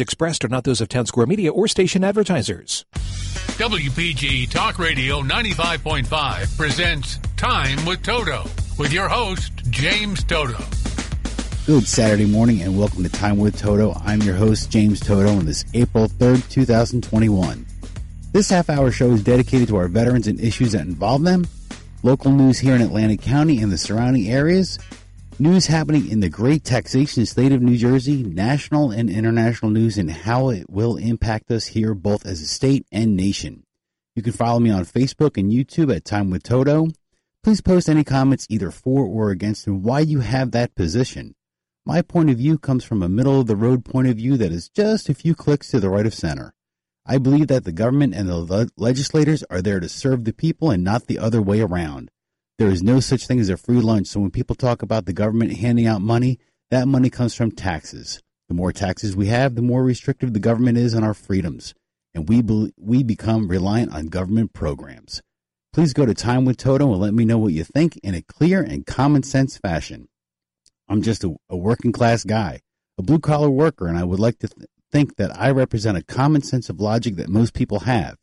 expressed 0.00 0.44
are 0.44 0.48
not 0.48 0.64
those 0.64 0.80
of 0.80 0.88
Townsquare 0.88 1.28
Media 1.28 1.52
or 1.52 1.68
station 1.68 2.02
advertisers. 2.02 2.84
WPG 2.94 4.50
Talk 4.50 4.78
Radio 4.80 5.20
95.5 5.20 6.56
presents 6.56 7.18
Time 7.36 7.84
with 7.86 8.02
Toto 8.02 8.44
with 8.76 8.92
your 8.92 9.08
host, 9.08 9.52
James 9.70 10.24
Toto. 10.24 10.62
Good 11.66 11.86
Saturday 11.86 12.26
morning 12.26 12.62
and 12.62 12.76
welcome 12.76 13.04
to 13.04 13.08
Time 13.08 13.38
with 13.38 13.56
Toto. 13.56 13.94
I'm 14.04 14.20
your 14.22 14.34
host, 14.34 14.70
James 14.70 14.98
Toto, 14.98 15.28
on 15.28 15.46
this 15.46 15.64
April 15.74 16.08
3rd, 16.08 16.50
2021. 16.50 17.64
This 18.32 18.50
half 18.50 18.68
hour 18.68 18.90
show 18.90 19.12
is 19.12 19.22
dedicated 19.22 19.68
to 19.68 19.76
our 19.76 19.86
veterans 19.86 20.26
and 20.26 20.40
issues 20.40 20.72
that 20.72 20.80
involve 20.82 21.22
them, 21.22 21.46
local 22.02 22.32
news 22.32 22.58
here 22.58 22.74
in 22.74 22.82
Atlantic 22.82 23.22
County 23.22 23.60
and 23.60 23.70
the 23.70 23.78
surrounding 23.78 24.28
areas, 24.28 24.80
News 25.40 25.66
happening 25.66 26.08
in 26.08 26.20
the 26.20 26.28
great 26.28 26.62
taxation 26.62 27.26
state 27.26 27.50
of 27.50 27.60
New 27.60 27.76
Jersey, 27.76 28.22
national 28.22 28.92
and 28.92 29.10
international 29.10 29.72
news, 29.72 29.98
and 29.98 30.08
how 30.08 30.50
it 30.50 30.70
will 30.70 30.96
impact 30.96 31.50
us 31.50 31.66
here 31.66 31.92
both 31.92 32.24
as 32.24 32.40
a 32.40 32.46
state 32.46 32.86
and 32.92 33.16
nation. 33.16 33.64
You 34.14 34.22
can 34.22 34.32
follow 34.32 34.60
me 34.60 34.70
on 34.70 34.84
Facebook 34.84 35.36
and 35.36 35.50
YouTube 35.50 35.94
at 35.94 36.04
Time 36.04 36.30
with 36.30 36.44
Toto. 36.44 36.86
Please 37.42 37.60
post 37.60 37.88
any 37.88 38.04
comments 38.04 38.46
either 38.48 38.70
for 38.70 39.04
or 39.04 39.30
against 39.30 39.66
and 39.66 39.82
why 39.82 40.00
you 40.00 40.20
have 40.20 40.52
that 40.52 40.76
position. 40.76 41.34
My 41.84 42.00
point 42.00 42.30
of 42.30 42.38
view 42.38 42.56
comes 42.56 42.84
from 42.84 43.02
a 43.02 43.08
middle 43.08 43.40
of 43.40 43.48
the 43.48 43.56
road 43.56 43.84
point 43.84 44.06
of 44.06 44.16
view 44.16 44.36
that 44.36 44.52
is 44.52 44.68
just 44.68 45.08
a 45.08 45.14
few 45.14 45.34
clicks 45.34 45.68
to 45.70 45.80
the 45.80 45.90
right 45.90 46.06
of 46.06 46.14
center. 46.14 46.54
I 47.04 47.18
believe 47.18 47.48
that 47.48 47.64
the 47.64 47.72
government 47.72 48.14
and 48.14 48.28
the 48.28 48.70
legislators 48.76 49.42
are 49.50 49.60
there 49.60 49.80
to 49.80 49.88
serve 49.88 50.24
the 50.24 50.32
people 50.32 50.70
and 50.70 50.84
not 50.84 51.08
the 51.08 51.18
other 51.18 51.42
way 51.42 51.60
around. 51.60 52.12
There 52.56 52.68
is 52.70 52.84
no 52.84 53.00
such 53.00 53.26
thing 53.26 53.40
as 53.40 53.48
a 53.48 53.56
free 53.56 53.80
lunch. 53.80 54.06
So 54.06 54.20
when 54.20 54.30
people 54.30 54.54
talk 54.54 54.80
about 54.80 55.06
the 55.06 55.12
government 55.12 55.56
handing 55.56 55.88
out 55.88 56.00
money, 56.00 56.38
that 56.70 56.86
money 56.86 57.10
comes 57.10 57.34
from 57.34 57.50
taxes. 57.50 58.20
The 58.48 58.54
more 58.54 58.72
taxes 58.72 59.16
we 59.16 59.26
have, 59.26 59.56
the 59.56 59.62
more 59.62 59.82
restrictive 59.82 60.32
the 60.32 60.38
government 60.38 60.78
is 60.78 60.94
on 60.94 61.02
our 61.02 61.14
freedoms, 61.14 61.74
and 62.14 62.28
we 62.28 62.42
be, 62.42 62.72
we 62.78 63.02
become 63.02 63.48
reliant 63.48 63.92
on 63.92 64.06
government 64.06 64.52
programs. 64.52 65.20
Please 65.72 65.92
go 65.92 66.06
to 66.06 66.14
Time 66.14 66.44
with 66.44 66.56
Toto 66.56 66.92
and 66.92 67.00
let 67.00 67.14
me 67.14 67.24
know 67.24 67.38
what 67.38 67.52
you 67.52 67.64
think 67.64 67.98
in 68.04 68.14
a 68.14 68.22
clear 68.22 68.62
and 68.62 68.86
common 68.86 69.24
sense 69.24 69.58
fashion. 69.58 70.06
I'm 70.88 71.02
just 71.02 71.24
a, 71.24 71.34
a 71.48 71.56
working 71.56 71.90
class 71.90 72.22
guy, 72.22 72.60
a 72.98 73.02
blue 73.02 73.18
collar 73.18 73.50
worker, 73.50 73.88
and 73.88 73.98
I 73.98 74.04
would 74.04 74.20
like 74.20 74.38
to 74.40 74.48
th- 74.48 74.68
think 74.92 75.16
that 75.16 75.36
I 75.36 75.50
represent 75.50 75.98
a 75.98 76.04
common 76.04 76.42
sense 76.42 76.68
of 76.68 76.80
logic 76.80 77.16
that 77.16 77.28
most 77.28 77.54
people 77.54 77.80
have. 77.80 78.16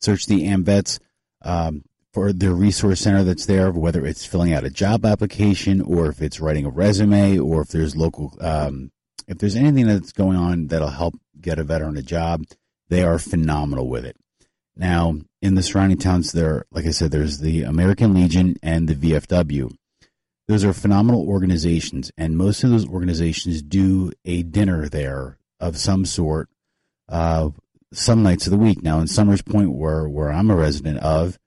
search 0.00 0.26
the 0.26 0.46
AMVETS 0.46 0.98
um, 1.42 1.84
for 2.14 2.32
the 2.32 2.54
resource 2.54 3.02
center 3.02 3.22
that's 3.24 3.44
there. 3.44 3.70
Whether 3.70 4.06
it's 4.06 4.24
filling 4.24 4.54
out 4.54 4.64
a 4.64 4.70
job 4.70 5.04
application, 5.04 5.82
or 5.82 6.06
if 6.06 6.22
it's 6.22 6.40
writing 6.40 6.64
a 6.64 6.70
resume, 6.70 7.38
or 7.38 7.60
if 7.60 7.68
there's 7.68 7.94
local, 7.94 8.34
um, 8.40 8.90
if 9.28 9.36
there's 9.36 9.56
anything 9.56 9.86
that's 9.86 10.12
going 10.12 10.38
on 10.38 10.68
that'll 10.68 10.88
help 10.88 11.14
get 11.38 11.58
a 11.58 11.64
veteran 11.64 11.98
a 11.98 12.02
job, 12.02 12.44
they 12.88 13.02
are 13.02 13.18
phenomenal 13.18 13.86
with 13.86 14.06
it. 14.06 14.16
Now, 14.74 15.16
in 15.42 15.56
the 15.56 15.62
surrounding 15.62 15.98
towns, 15.98 16.32
there, 16.32 16.64
like 16.70 16.86
I 16.86 16.90
said, 16.90 17.10
there's 17.10 17.40
the 17.40 17.64
American 17.64 18.14
Legion 18.14 18.56
and 18.62 18.88
the 18.88 18.94
VFW 18.94 19.76
those 20.48 20.64
are 20.64 20.72
phenomenal 20.72 21.26
organizations, 21.28 22.10
and 22.16 22.36
most 22.36 22.64
of 22.64 22.70
those 22.70 22.88
organizations 22.88 23.62
do 23.62 24.12
a 24.24 24.42
dinner 24.42 24.88
there 24.88 25.38
of 25.60 25.76
some 25.76 26.04
sort, 26.04 26.48
uh, 27.08 27.50
some 27.92 28.22
nights 28.22 28.46
of 28.46 28.50
the 28.50 28.56
week. 28.56 28.82
Now, 28.82 28.98
in 29.00 29.06
Somers 29.06 29.42
Point, 29.42 29.72
where 29.72 30.08
where 30.08 30.32
I'm 30.32 30.50
a 30.50 30.56
resident 30.56 30.98
of, 30.98 31.38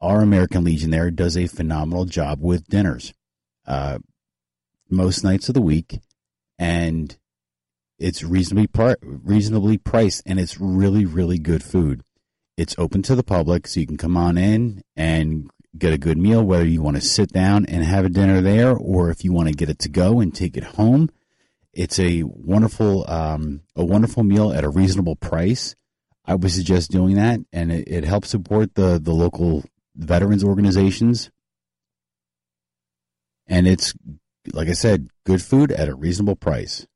our 0.00 0.20
American 0.20 0.64
Legion 0.64 0.90
there 0.90 1.10
does 1.10 1.36
a 1.36 1.46
phenomenal 1.46 2.04
job 2.04 2.40
with 2.42 2.66
dinners, 2.68 3.14
uh, 3.66 3.98
most 4.90 5.24
nights 5.24 5.48
of 5.48 5.54
the 5.54 5.62
week, 5.62 6.00
and 6.58 7.16
it's 7.98 8.22
reasonably 8.22 8.66
pri- 8.66 8.96
reasonably 9.02 9.78
priced, 9.78 10.22
and 10.26 10.38
it's 10.38 10.60
really 10.60 11.06
really 11.06 11.38
good 11.38 11.62
food. 11.62 12.02
It's 12.58 12.74
open 12.76 13.00
to 13.02 13.14
the 13.14 13.22
public, 13.22 13.66
so 13.66 13.80
you 13.80 13.86
can 13.86 13.96
come 13.96 14.16
on 14.16 14.36
in 14.36 14.82
and 14.94 15.50
get 15.76 15.92
a 15.92 15.98
good 15.98 16.18
meal. 16.18 16.42
Whether 16.42 16.66
you 16.66 16.82
want 16.82 16.96
to 16.96 17.02
sit 17.02 17.32
down 17.32 17.66
and 17.66 17.84
have 17.84 18.04
a 18.04 18.10
dinner 18.10 18.40
there, 18.40 18.76
or 18.76 19.10
if 19.10 19.24
you 19.24 19.32
want 19.32 19.48
to 19.48 19.54
get 19.54 19.70
it 19.70 19.78
to 19.80 19.88
go 19.88 20.20
and 20.20 20.34
take 20.34 20.56
it 20.56 20.64
home, 20.64 21.10
it's 21.72 21.98
a 21.98 22.22
wonderful 22.24 23.10
um, 23.10 23.62
a 23.74 23.84
wonderful 23.84 24.22
meal 24.22 24.52
at 24.52 24.64
a 24.64 24.68
reasonable 24.68 25.16
price. 25.16 25.74
I 26.24 26.34
would 26.34 26.52
suggest 26.52 26.90
doing 26.90 27.16
that, 27.16 27.40
and 27.52 27.72
it, 27.72 27.88
it 27.88 28.04
helps 28.04 28.28
support 28.28 28.74
the 28.74 29.00
the 29.02 29.12
local 29.12 29.64
veterans 29.96 30.44
organizations. 30.44 31.30
And 33.46 33.66
it's 33.66 33.94
like 34.52 34.68
I 34.68 34.72
said, 34.72 35.08
good 35.24 35.42
food 35.42 35.72
at 35.72 35.88
a 35.88 35.94
reasonable 35.94 36.36
price. 36.36 36.86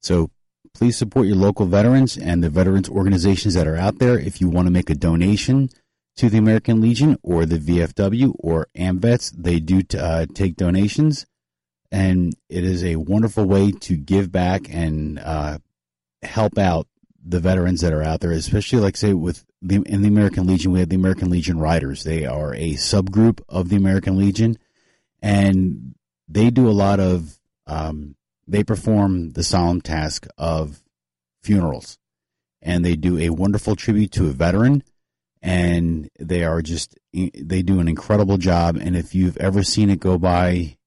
So 0.00 0.30
please 0.74 0.96
support 0.96 1.26
your 1.26 1.36
local 1.36 1.66
veterans 1.66 2.16
and 2.16 2.42
the 2.42 2.50
veterans 2.50 2.88
organizations 2.88 3.54
that 3.54 3.66
are 3.66 3.76
out 3.76 3.98
there. 3.98 4.18
If 4.18 4.40
you 4.40 4.48
want 4.48 4.66
to 4.66 4.72
make 4.72 4.90
a 4.90 4.94
donation 4.94 5.70
to 6.16 6.30
the 6.30 6.38
American 6.38 6.80
Legion 6.80 7.18
or 7.22 7.44
the 7.44 7.58
VFW 7.58 8.34
or 8.38 8.68
AMVETS, 8.76 9.32
they 9.36 9.58
do 9.58 9.82
uh, 9.98 10.26
take 10.32 10.56
donations, 10.56 11.26
and 11.90 12.34
it 12.48 12.64
is 12.64 12.84
a 12.84 12.96
wonderful 12.96 13.44
way 13.44 13.72
to 13.72 13.96
give 13.96 14.30
back 14.30 14.72
and 14.72 15.18
uh, 15.18 15.58
help 16.22 16.58
out 16.58 16.86
the 17.24 17.40
veterans 17.40 17.80
that 17.80 17.92
are 17.92 18.02
out 18.02 18.20
there, 18.20 18.32
especially 18.32 18.80
like 18.80 18.96
say 18.96 19.14
with 19.14 19.44
the 19.62 19.76
in 19.86 20.02
the 20.02 20.08
American 20.08 20.46
Legion, 20.46 20.72
we 20.72 20.80
have 20.80 20.90
the 20.90 20.96
American 20.96 21.30
Legion 21.30 21.58
Riders. 21.58 22.04
They 22.04 22.26
are 22.26 22.54
a 22.54 22.74
subgroup 22.74 23.40
of 23.48 23.70
the 23.70 23.76
American 23.76 24.18
Legion, 24.18 24.58
and 25.22 25.94
they 26.28 26.50
do 26.50 26.68
a 26.68 26.72
lot 26.72 27.00
of 27.00 27.38
um, 27.66 28.14
they 28.46 28.62
perform 28.62 29.32
the 29.32 29.42
solemn 29.42 29.80
task 29.80 30.26
of 30.36 30.82
funerals, 31.42 31.98
and 32.60 32.84
they 32.84 32.94
do 32.94 33.18
a 33.18 33.30
wonderful 33.30 33.74
tribute 33.74 34.12
to 34.12 34.28
a 34.28 34.32
veteran, 34.32 34.82
and 35.44 36.08
they 36.18 36.42
are 36.42 36.62
just 36.62 36.98
they 37.12 37.60
do 37.60 37.78
an 37.78 37.86
incredible 37.86 38.38
job. 38.38 38.78
And 38.80 38.96
if 38.96 39.14
you've 39.14 39.36
ever 39.36 39.62
seen 39.62 39.90
it 39.90 40.00
go 40.00 40.18
by, 40.18 40.78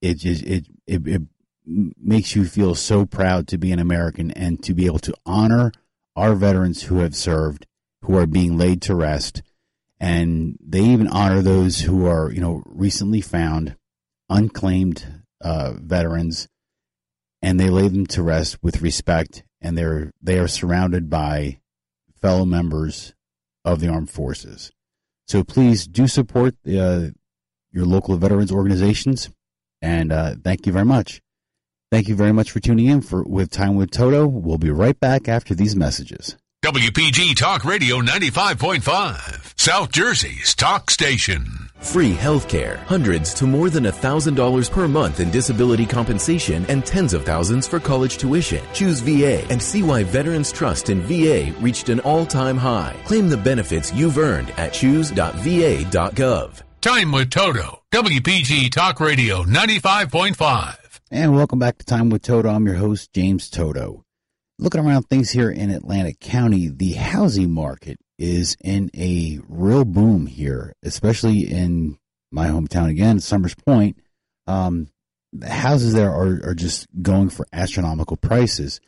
it 0.00 0.14
just 0.14 0.42
it 0.42 0.66
it, 0.86 1.06
it 1.06 1.22
makes 1.66 2.34
you 2.34 2.46
feel 2.46 2.74
so 2.74 3.04
proud 3.04 3.46
to 3.48 3.58
be 3.58 3.72
an 3.72 3.78
American 3.78 4.30
and 4.30 4.62
to 4.64 4.72
be 4.72 4.86
able 4.86 5.00
to 5.00 5.14
honor 5.26 5.70
our 6.16 6.34
veterans 6.34 6.84
who 6.84 6.98
have 7.00 7.14
served, 7.14 7.66
who 8.02 8.16
are 8.16 8.26
being 8.26 8.56
laid 8.56 8.80
to 8.82 8.94
rest, 8.94 9.42
and 10.00 10.56
they 10.66 10.80
even 10.80 11.06
honor 11.08 11.42
those 11.42 11.80
who 11.80 12.06
are 12.06 12.32
you 12.32 12.40
know 12.40 12.62
recently 12.64 13.20
found 13.20 13.76
unclaimed 14.30 15.24
uh, 15.42 15.74
veterans, 15.76 16.48
and 17.42 17.60
they 17.60 17.68
lay 17.68 17.88
them 17.88 18.06
to 18.06 18.22
rest 18.22 18.56
with 18.62 18.80
respect, 18.80 19.44
and 19.60 19.76
they're 19.76 20.10
they 20.22 20.38
are 20.38 20.48
surrounded 20.48 21.10
by 21.10 21.58
fellow 22.22 22.46
members 22.46 23.13
of 23.64 23.80
the 23.80 23.88
armed 23.88 24.10
forces. 24.10 24.72
So 25.26 25.42
please 25.42 25.86
do 25.86 26.06
support 26.06 26.54
uh, 26.66 27.08
your 27.70 27.86
local 27.86 28.16
veterans 28.16 28.52
organizations, 28.52 29.30
and 29.80 30.12
uh, 30.12 30.34
thank 30.42 30.66
you 30.66 30.72
very 30.72 30.84
much. 30.84 31.20
Thank 31.90 32.08
you 32.08 32.16
very 32.16 32.32
much 32.32 32.50
for 32.50 32.60
tuning 32.60 32.86
in 32.86 33.00
for 33.00 33.22
with 33.22 33.50
Time 33.50 33.76
with 33.76 33.90
Toto. 33.90 34.26
We'll 34.26 34.58
be 34.58 34.70
right 34.70 34.98
back 34.98 35.28
after 35.28 35.54
these 35.54 35.76
messages. 35.76 36.36
WPG 36.64 37.36
Talk 37.36 37.66
Radio 37.66 38.00
95.5, 38.00 39.60
South 39.60 39.92
Jersey's 39.92 40.54
talk 40.54 40.90
station. 40.90 41.68
Free 41.80 42.12
health 42.12 42.48
care, 42.48 42.78
hundreds 42.86 43.34
to 43.34 43.46
more 43.46 43.68
than 43.68 43.84
$1,000 43.84 44.70
per 44.70 44.88
month 44.88 45.20
in 45.20 45.30
disability 45.30 45.84
compensation, 45.84 46.64
and 46.70 46.86
tens 46.86 47.12
of 47.12 47.26
thousands 47.26 47.68
for 47.68 47.78
college 47.78 48.16
tuition. 48.16 48.64
Choose 48.72 49.00
VA 49.00 49.46
and 49.50 49.60
see 49.60 49.82
why 49.82 50.04
Veterans 50.04 50.50
Trust 50.50 50.88
in 50.88 51.02
VA 51.02 51.52
reached 51.60 51.90
an 51.90 52.00
all-time 52.00 52.56
high. 52.56 52.96
Claim 53.04 53.28
the 53.28 53.36
benefits 53.36 53.92
you've 53.92 54.16
earned 54.16 54.48
at 54.56 54.72
choose.va.gov. 54.72 56.62
Time 56.80 57.12
with 57.12 57.28
Toto, 57.28 57.82
WPG 57.92 58.72
Talk 58.72 59.00
Radio 59.00 59.42
95.5. 59.42 61.00
And 61.10 61.36
welcome 61.36 61.58
back 61.58 61.76
to 61.76 61.84
Time 61.84 62.08
with 62.08 62.22
Toto. 62.22 62.48
I'm 62.48 62.64
your 62.64 62.76
host, 62.76 63.12
James 63.12 63.50
Toto. 63.50 64.03
Looking 64.58 64.82
around 64.82 65.04
things 65.04 65.30
here 65.30 65.50
in 65.50 65.70
Atlantic 65.70 66.20
County, 66.20 66.68
the 66.68 66.92
housing 66.92 67.50
market 67.50 67.98
is 68.18 68.56
in 68.62 68.88
a 68.94 69.40
real 69.48 69.84
boom 69.84 70.26
here, 70.26 70.74
especially 70.84 71.40
in 71.40 71.98
my 72.30 72.46
hometown 72.46 72.88
again, 72.88 73.18
Somers 73.18 73.56
Point. 73.56 73.98
Um, 74.46 74.88
the 75.32 75.50
houses 75.50 75.92
there 75.92 76.12
are, 76.12 76.40
are 76.44 76.54
just 76.54 76.86
going 77.02 77.30
for 77.30 77.48
astronomical 77.52 78.16
prices, 78.16 78.80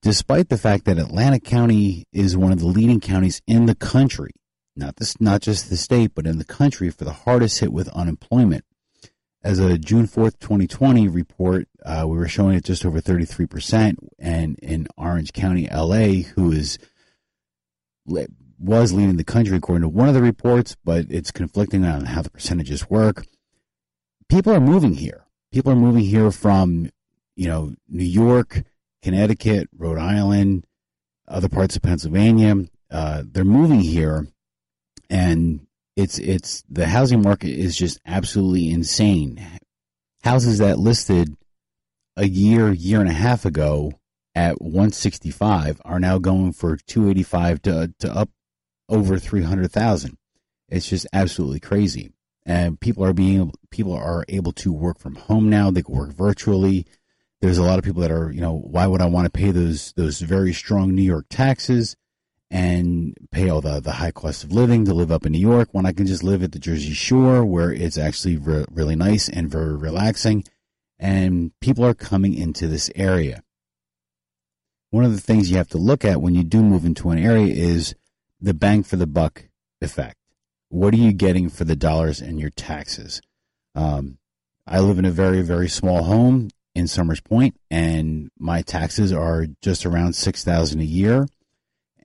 despite 0.00 0.48
the 0.48 0.56
fact 0.56 0.86
that 0.86 0.98
Atlantic 0.98 1.44
County 1.44 2.04
is 2.14 2.34
one 2.34 2.52
of 2.52 2.60
the 2.60 2.66
leading 2.66 3.00
counties 3.00 3.42
in 3.46 3.66
the 3.66 3.74
country, 3.74 4.30
not 4.74 4.96
this, 4.96 5.20
not 5.20 5.42
just 5.42 5.68
the 5.68 5.76
state, 5.76 6.12
but 6.14 6.26
in 6.26 6.38
the 6.38 6.44
country 6.44 6.88
for 6.88 7.04
the 7.04 7.12
hardest 7.12 7.60
hit 7.60 7.70
with 7.70 7.88
unemployment 7.88 8.64
as 9.44 9.58
a 9.58 9.76
June 9.76 10.06
4th, 10.06 10.38
2020 10.38 11.08
report, 11.08 11.66
uh, 11.84 12.04
we 12.06 12.16
were 12.16 12.28
showing 12.28 12.56
it 12.56 12.64
just 12.64 12.86
over 12.86 13.00
33%. 13.00 13.96
And 14.18 14.58
in 14.60 14.86
Orange 14.96 15.32
County, 15.32 15.68
LA, 15.72 16.22
who 16.34 16.52
is 16.52 16.78
was 18.58 18.92
leading 18.92 19.16
the 19.16 19.24
country 19.24 19.56
according 19.56 19.82
to 19.82 19.88
one 19.88 20.08
of 20.08 20.14
the 20.14 20.22
reports, 20.22 20.76
but 20.84 21.06
it's 21.08 21.30
conflicting 21.30 21.84
on 21.84 22.04
how 22.06 22.22
the 22.22 22.30
percentages 22.30 22.88
work. 22.88 23.26
People 24.28 24.52
are 24.52 24.60
moving 24.60 24.94
here. 24.94 25.24
People 25.52 25.72
are 25.72 25.76
moving 25.76 26.04
here 26.04 26.30
from, 26.30 26.88
you 27.36 27.48
know, 27.48 27.74
New 27.88 28.04
York, 28.04 28.62
Connecticut, 29.02 29.68
Rhode 29.76 29.98
Island, 29.98 30.64
other 31.28 31.48
parts 31.48 31.76
of 31.76 31.82
Pennsylvania. 31.82 32.54
Uh, 32.90 33.24
they're 33.26 33.44
moving 33.44 33.80
here, 33.80 34.28
and 35.10 35.66
it's 35.96 36.18
it's 36.18 36.62
the 36.68 36.86
housing 36.86 37.22
market 37.22 37.50
is 37.50 37.76
just 37.76 38.00
absolutely 38.06 38.70
insane. 38.70 39.44
Houses 40.22 40.58
that 40.58 40.78
listed 40.78 41.36
a 42.16 42.26
year, 42.26 42.72
year 42.72 43.00
and 43.00 43.08
a 43.08 43.14
half 43.14 43.44
ago 43.44 43.92
at 44.34 44.60
165 44.60 45.80
are 45.84 46.00
now 46.00 46.18
going 46.18 46.52
for 46.52 46.76
285 46.76 47.62
to 47.62 47.94
to 47.98 48.14
up 48.14 48.30
over 48.88 49.18
300,000. 49.18 50.16
It's 50.68 50.88
just 50.88 51.06
absolutely 51.12 51.60
crazy. 51.60 52.12
And 52.44 52.80
people 52.80 53.04
are 53.04 53.12
being 53.12 53.52
people 53.70 53.92
are 53.92 54.24
able 54.28 54.52
to 54.52 54.72
work 54.72 54.98
from 54.98 55.14
home 55.14 55.48
now. 55.48 55.70
They 55.70 55.82
can 55.82 55.94
work 55.94 56.12
virtually. 56.12 56.86
There's 57.40 57.58
a 57.58 57.62
lot 57.62 57.78
of 57.78 57.84
people 57.84 58.02
that 58.02 58.10
are, 58.10 58.30
you 58.30 58.40
know, 58.40 58.56
why 58.56 58.86
would 58.86 59.02
I 59.02 59.06
want 59.06 59.26
to 59.26 59.30
pay 59.30 59.50
those 59.50 59.92
those 59.92 60.20
very 60.20 60.52
strong 60.52 60.94
New 60.94 61.02
York 61.02 61.26
taxes? 61.28 61.96
And 62.54 63.16
pay 63.30 63.48
all 63.48 63.62
the, 63.62 63.80
the 63.80 63.92
high 63.92 64.10
cost 64.10 64.44
of 64.44 64.52
living 64.52 64.84
to 64.84 64.92
live 64.92 65.10
up 65.10 65.24
in 65.24 65.32
New 65.32 65.38
York 65.38 65.70
when 65.72 65.86
I 65.86 65.92
can 65.92 66.04
just 66.06 66.22
live 66.22 66.42
at 66.42 66.52
the 66.52 66.58
Jersey 66.58 66.92
Shore 66.92 67.46
where 67.46 67.72
it's 67.72 67.96
actually 67.96 68.36
re- 68.36 68.66
really 68.70 68.94
nice 68.94 69.26
and 69.30 69.50
very 69.50 69.74
relaxing. 69.74 70.44
And 70.98 71.58
people 71.60 71.82
are 71.82 71.94
coming 71.94 72.34
into 72.34 72.68
this 72.68 72.90
area. 72.94 73.42
One 74.90 75.06
of 75.06 75.12
the 75.12 75.20
things 75.20 75.50
you 75.50 75.56
have 75.56 75.70
to 75.70 75.78
look 75.78 76.04
at 76.04 76.20
when 76.20 76.34
you 76.34 76.44
do 76.44 76.62
move 76.62 76.84
into 76.84 77.08
an 77.08 77.18
area 77.18 77.54
is 77.54 77.94
the 78.38 78.52
bang 78.52 78.82
for 78.82 78.96
the 78.96 79.06
buck 79.06 79.48
effect. 79.80 80.18
What 80.68 80.92
are 80.92 80.98
you 80.98 81.12
getting 81.12 81.48
for 81.48 81.64
the 81.64 81.74
dollars 81.74 82.20
and 82.20 82.38
your 82.38 82.50
taxes? 82.50 83.22
Um, 83.74 84.18
I 84.66 84.80
live 84.80 84.98
in 84.98 85.06
a 85.06 85.10
very, 85.10 85.40
very 85.40 85.70
small 85.70 86.04
home 86.04 86.50
in 86.74 86.86
Somers 86.86 87.22
Point, 87.22 87.56
and 87.70 88.30
my 88.38 88.60
taxes 88.60 89.10
are 89.10 89.46
just 89.62 89.86
around 89.86 90.14
six 90.14 90.44
thousand 90.44 90.80
a 90.80 90.84
year 90.84 91.26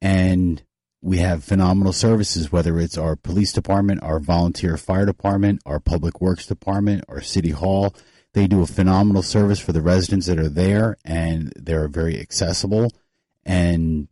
and 0.02 0.64
we 1.02 1.18
have 1.18 1.44
phenomenal 1.44 1.94
services, 1.94 2.52
whether 2.52 2.80
it's 2.80 2.98
our 2.98 3.16
police 3.16 3.54
department, 3.54 4.04
our 4.04 4.20
volunteer 4.20 4.78
fire 4.78 5.06
department, 5.06 5.62
our 5.66 5.80
public 5.80 6.20
works 6.22 6.46
department, 6.46 7.06
our 7.08 7.22
city 7.22 7.52
hall. 7.52 7.96
They 8.34 8.48
do 8.48 8.62
a 8.62 8.68
phenomenal 8.68 9.24
service 9.24 9.60
for 9.60 9.72
the 9.72 9.82
residents 9.82 10.26
that 10.28 10.40
are 10.40 10.50
there, 10.50 10.98
and 11.06 11.54
they're 11.56 11.88
very 11.88 12.20
accessible. 12.20 12.92
And 13.46 14.08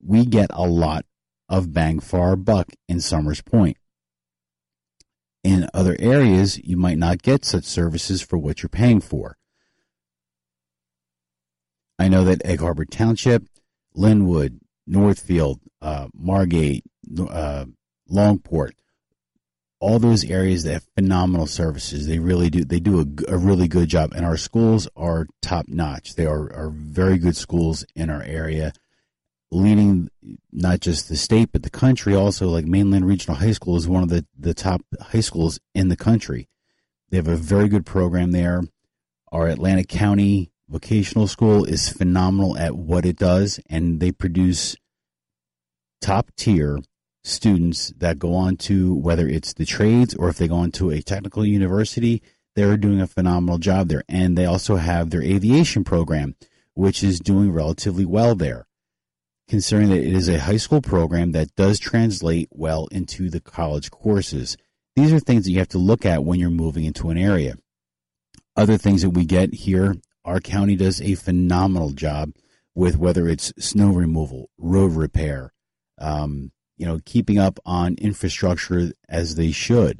we 0.00 0.24
get 0.26 0.50
a 0.52 0.66
lot 0.66 1.04
of 1.48 1.72
bang 1.72 2.00
for 2.00 2.20
our 2.20 2.36
buck 2.36 2.68
in 2.88 3.00
Somers 3.00 3.40
Point. 3.40 3.76
In 5.42 5.68
other 5.72 5.96
areas, 5.98 6.58
you 6.58 6.76
might 6.76 6.98
not 6.98 7.22
get 7.22 7.44
such 7.44 7.64
services 7.64 8.22
for 8.22 8.38
what 8.38 8.62
you're 8.62 8.68
paying 8.68 9.00
for. 9.00 9.38
I 11.98 12.08
know 12.08 12.24
that 12.24 12.44
Egg 12.44 12.60
Harbor 12.60 12.84
Township, 12.84 13.48
Linwood, 13.94 14.60
Northfield, 14.88 15.60
uh, 15.82 16.08
Margate, 16.14 16.82
uh, 17.18 17.66
Longport, 18.10 18.72
all 19.80 19.98
those 19.98 20.24
areas 20.24 20.64
that 20.64 20.72
have 20.72 20.86
phenomenal 20.96 21.46
services. 21.46 22.06
They 22.06 22.18
really 22.18 22.50
do. 22.50 22.64
They 22.64 22.80
do 22.80 23.00
a, 23.00 23.34
a 23.34 23.38
really 23.38 23.68
good 23.68 23.88
job, 23.88 24.12
and 24.14 24.24
our 24.24 24.36
schools 24.36 24.88
are 24.96 25.26
top 25.40 25.68
notch. 25.68 26.14
They 26.14 26.26
are, 26.26 26.52
are 26.52 26.70
very 26.70 27.18
good 27.18 27.36
schools 27.36 27.84
in 27.94 28.10
our 28.10 28.22
area, 28.22 28.72
leading 29.52 30.08
not 30.50 30.80
just 30.80 31.08
the 31.08 31.16
state 31.16 31.50
but 31.52 31.62
the 31.62 31.70
country. 31.70 32.14
Also, 32.14 32.48
like 32.48 32.64
Mainland 32.64 33.06
Regional 33.06 33.38
High 33.38 33.52
School 33.52 33.76
is 33.76 33.86
one 33.86 34.02
of 34.02 34.08
the 34.08 34.26
the 34.36 34.54
top 34.54 34.80
high 35.00 35.20
schools 35.20 35.60
in 35.74 35.88
the 35.88 35.96
country. 35.96 36.48
They 37.10 37.16
have 37.18 37.28
a 37.28 37.36
very 37.36 37.68
good 37.68 37.86
program 37.86 38.32
there. 38.32 38.62
Our 39.30 39.46
Atlantic 39.46 39.88
County 39.88 40.50
vocational 40.68 41.26
school 41.26 41.64
is 41.64 41.88
phenomenal 41.88 42.56
at 42.56 42.76
what 42.76 43.06
it 43.06 43.16
does, 43.16 43.60
and 43.68 44.00
they 44.00 44.12
produce 44.12 44.76
top 46.00 46.30
tier 46.36 46.78
students 47.24 47.92
that 47.98 48.18
go 48.18 48.34
on 48.34 48.56
to 48.56 48.94
whether 48.94 49.28
it's 49.28 49.52
the 49.54 49.66
trades 49.66 50.14
or 50.14 50.28
if 50.28 50.38
they 50.38 50.48
go 50.48 50.56
on 50.56 50.70
to 50.72 50.90
a 50.90 51.02
technical 51.02 51.44
university. 51.44 52.22
They're 52.54 52.76
doing 52.76 53.00
a 53.00 53.06
phenomenal 53.06 53.58
job 53.58 53.88
there, 53.88 54.02
and 54.08 54.36
they 54.36 54.44
also 54.44 54.76
have 54.76 55.10
their 55.10 55.22
aviation 55.22 55.84
program, 55.84 56.36
which 56.74 57.04
is 57.04 57.20
doing 57.20 57.52
relatively 57.52 58.04
well 58.04 58.34
there 58.34 58.68
considering 59.48 59.88
that 59.88 60.04
it 60.04 60.12
is 60.12 60.28
a 60.28 60.38
high 60.38 60.58
school 60.58 60.82
program 60.82 61.32
that 61.32 61.54
does 61.56 61.78
translate 61.78 62.48
well 62.52 62.86
into 62.88 63.30
the 63.30 63.40
college 63.40 63.90
courses. 63.90 64.56
These 64.94 65.12
are 65.12 65.20
things 65.20 65.44
that 65.44 65.52
you 65.52 65.58
have 65.58 65.68
to 65.68 65.78
look 65.78 66.04
at 66.04 66.22
when 66.22 66.38
you're 66.38 66.50
moving 66.50 66.84
into 66.84 67.08
an 67.08 67.16
area. 67.16 67.56
Other 68.56 68.76
things 68.76 69.02
that 69.02 69.10
we 69.10 69.24
get 69.24 69.54
here, 69.54 69.96
our 70.28 70.40
county 70.40 70.76
does 70.76 71.00
a 71.00 71.14
phenomenal 71.14 71.90
job 71.90 72.32
with 72.74 72.98
whether 72.98 73.28
it's 73.28 73.52
snow 73.58 73.90
removal, 73.90 74.50
road 74.58 74.92
repair, 74.92 75.54
um, 75.98 76.52
you 76.76 76.86
know, 76.86 77.00
keeping 77.06 77.38
up 77.38 77.58
on 77.64 77.94
infrastructure 77.94 78.92
as 79.08 79.36
they 79.36 79.50
should. 79.50 79.98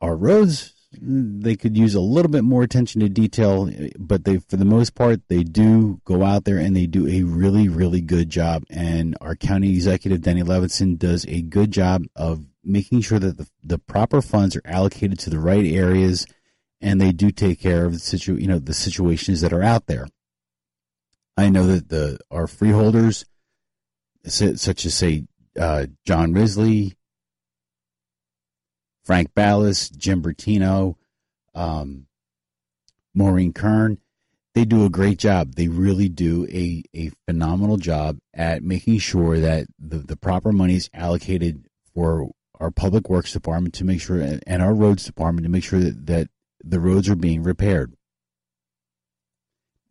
Our 0.00 0.16
roads 0.16 0.74
they 1.00 1.56
could 1.56 1.74
use 1.74 1.94
a 1.94 2.00
little 2.00 2.30
bit 2.30 2.44
more 2.44 2.62
attention 2.62 3.00
to 3.00 3.08
detail, 3.08 3.70
but 3.98 4.24
they, 4.24 4.36
for 4.36 4.56
the 4.56 4.64
most 4.66 4.94
part, 4.94 5.20
they 5.28 5.42
do 5.42 6.02
go 6.04 6.22
out 6.22 6.44
there 6.44 6.58
and 6.58 6.76
they 6.76 6.86
do 6.86 7.08
a 7.08 7.22
really, 7.22 7.68
really 7.68 8.02
good 8.02 8.28
job. 8.28 8.64
And 8.68 9.16
our 9.22 9.34
county 9.34 9.70
executive, 9.70 10.20
Denny 10.20 10.42
Levinson, 10.42 10.98
does 10.98 11.24
a 11.28 11.40
good 11.40 11.70
job 11.70 12.02
of 12.14 12.44
making 12.62 13.00
sure 13.00 13.18
that 13.18 13.38
the, 13.38 13.48
the 13.62 13.78
proper 13.78 14.20
funds 14.20 14.54
are 14.54 14.62
allocated 14.66 15.18
to 15.20 15.30
the 15.30 15.40
right 15.40 15.64
areas 15.64 16.26
and 16.82 17.00
they 17.00 17.12
do 17.12 17.30
take 17.30 17.60
care 17.60 17.86
of 17.86 17.92
the 17.92 17.98
situ, 18.00 18.34
you 18.34 18.48
know, 18.48 18.58
the 18.58 18.74
situations 18.74 19.40
that 19.40 19.52
are 19.52 19.62
out 19.62 19.86
there. 19.86 20.08
I 21.36 21.48
know 21.48 21.66
that 21.68 21.88
the, 21.88 22.18
our 22.30 22.46
freeholders, 22.46 23.24
such 24.26 24.84
as 24.84 24.94
say, 24.94 25.24
uh, 25.58 25.86
John 26.04 26.32
Risley, 26.32 26.94
Frank 29.04 29.32
Balles, 29.34 29.96
Jim 29.96 30.22
Bertino, 30.22 30.96
um, 31.54 32.06
Maureen 33.14 33.52
Kern. 33.52 33.98
They 34.54 34.64
do 34.64 34.84
a 34.84 34.90
great 34.90 35.18
job. 35.18 35.54
They 35.54 35.68
really 35.68 36.08
do 36.08 36.46
a, 36.50 36.82
a 36.94 37.10
phenomenal 37.26 37.78
job 37.78 38.18
at 38.34 38.62
making 38.62 38.98
sure 38.98 39.38
that 39.40 39.66
the, 39.78 39.98
the 39.98 40.16
proper 40.16 40.52
money 40.52 40.76
is 40.76 40.90
allocated 40.92 41.66
for 41.94 42.30
our 42.60 42.70
public 42.70 43.08
works 43.08 43.32
department 43.32 43.74
to 43.74 43.84
make 43.84 44.00
sure, 44.00 44.20
and 44.46 44.62
our 44.62 44.74
roads 44.74 45.04
department 45.04 45.44
to 45.44 45.50
make 45.50 45.64
sure 45.64 45.80
that, 45.80 46.06
that 46.06 46.28
the 46.62 46.80
roads 46.80 47.08
are 47.08 47.16
being 47.16 47.42
repaired. 47.42 47.94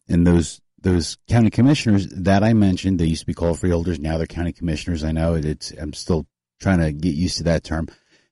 And 0.08 0.26
those 0.26 0.62
those 0.82 1.18
county 1.28 1.52
commissioners 1.52 2.08
that 2.08 2.44
I 2.44 2.54
mentioned, 2.54 3.00
they 3.00 3.06
used 3.06 3.22
to 3.22 3.28
be 3.28 3.34
called 3.34 3.60
freeholders. 3.60 4.00
Now 4.00 4.18
they're 4.18 4.28
county 4.28 4.52
commissioners. 4.52 5.04
I 5.04 5.12
know 5.12 5.36
it's. 5.36 5.72
I'm 5.72 5.94
still 5.94 6.26
trying 6.60 6.80
to 6.80 6.92
get 6.92 7.14
used 7.14 7.38
to 7.38 7.44
that 7.44 7.64
term 7.64 7.88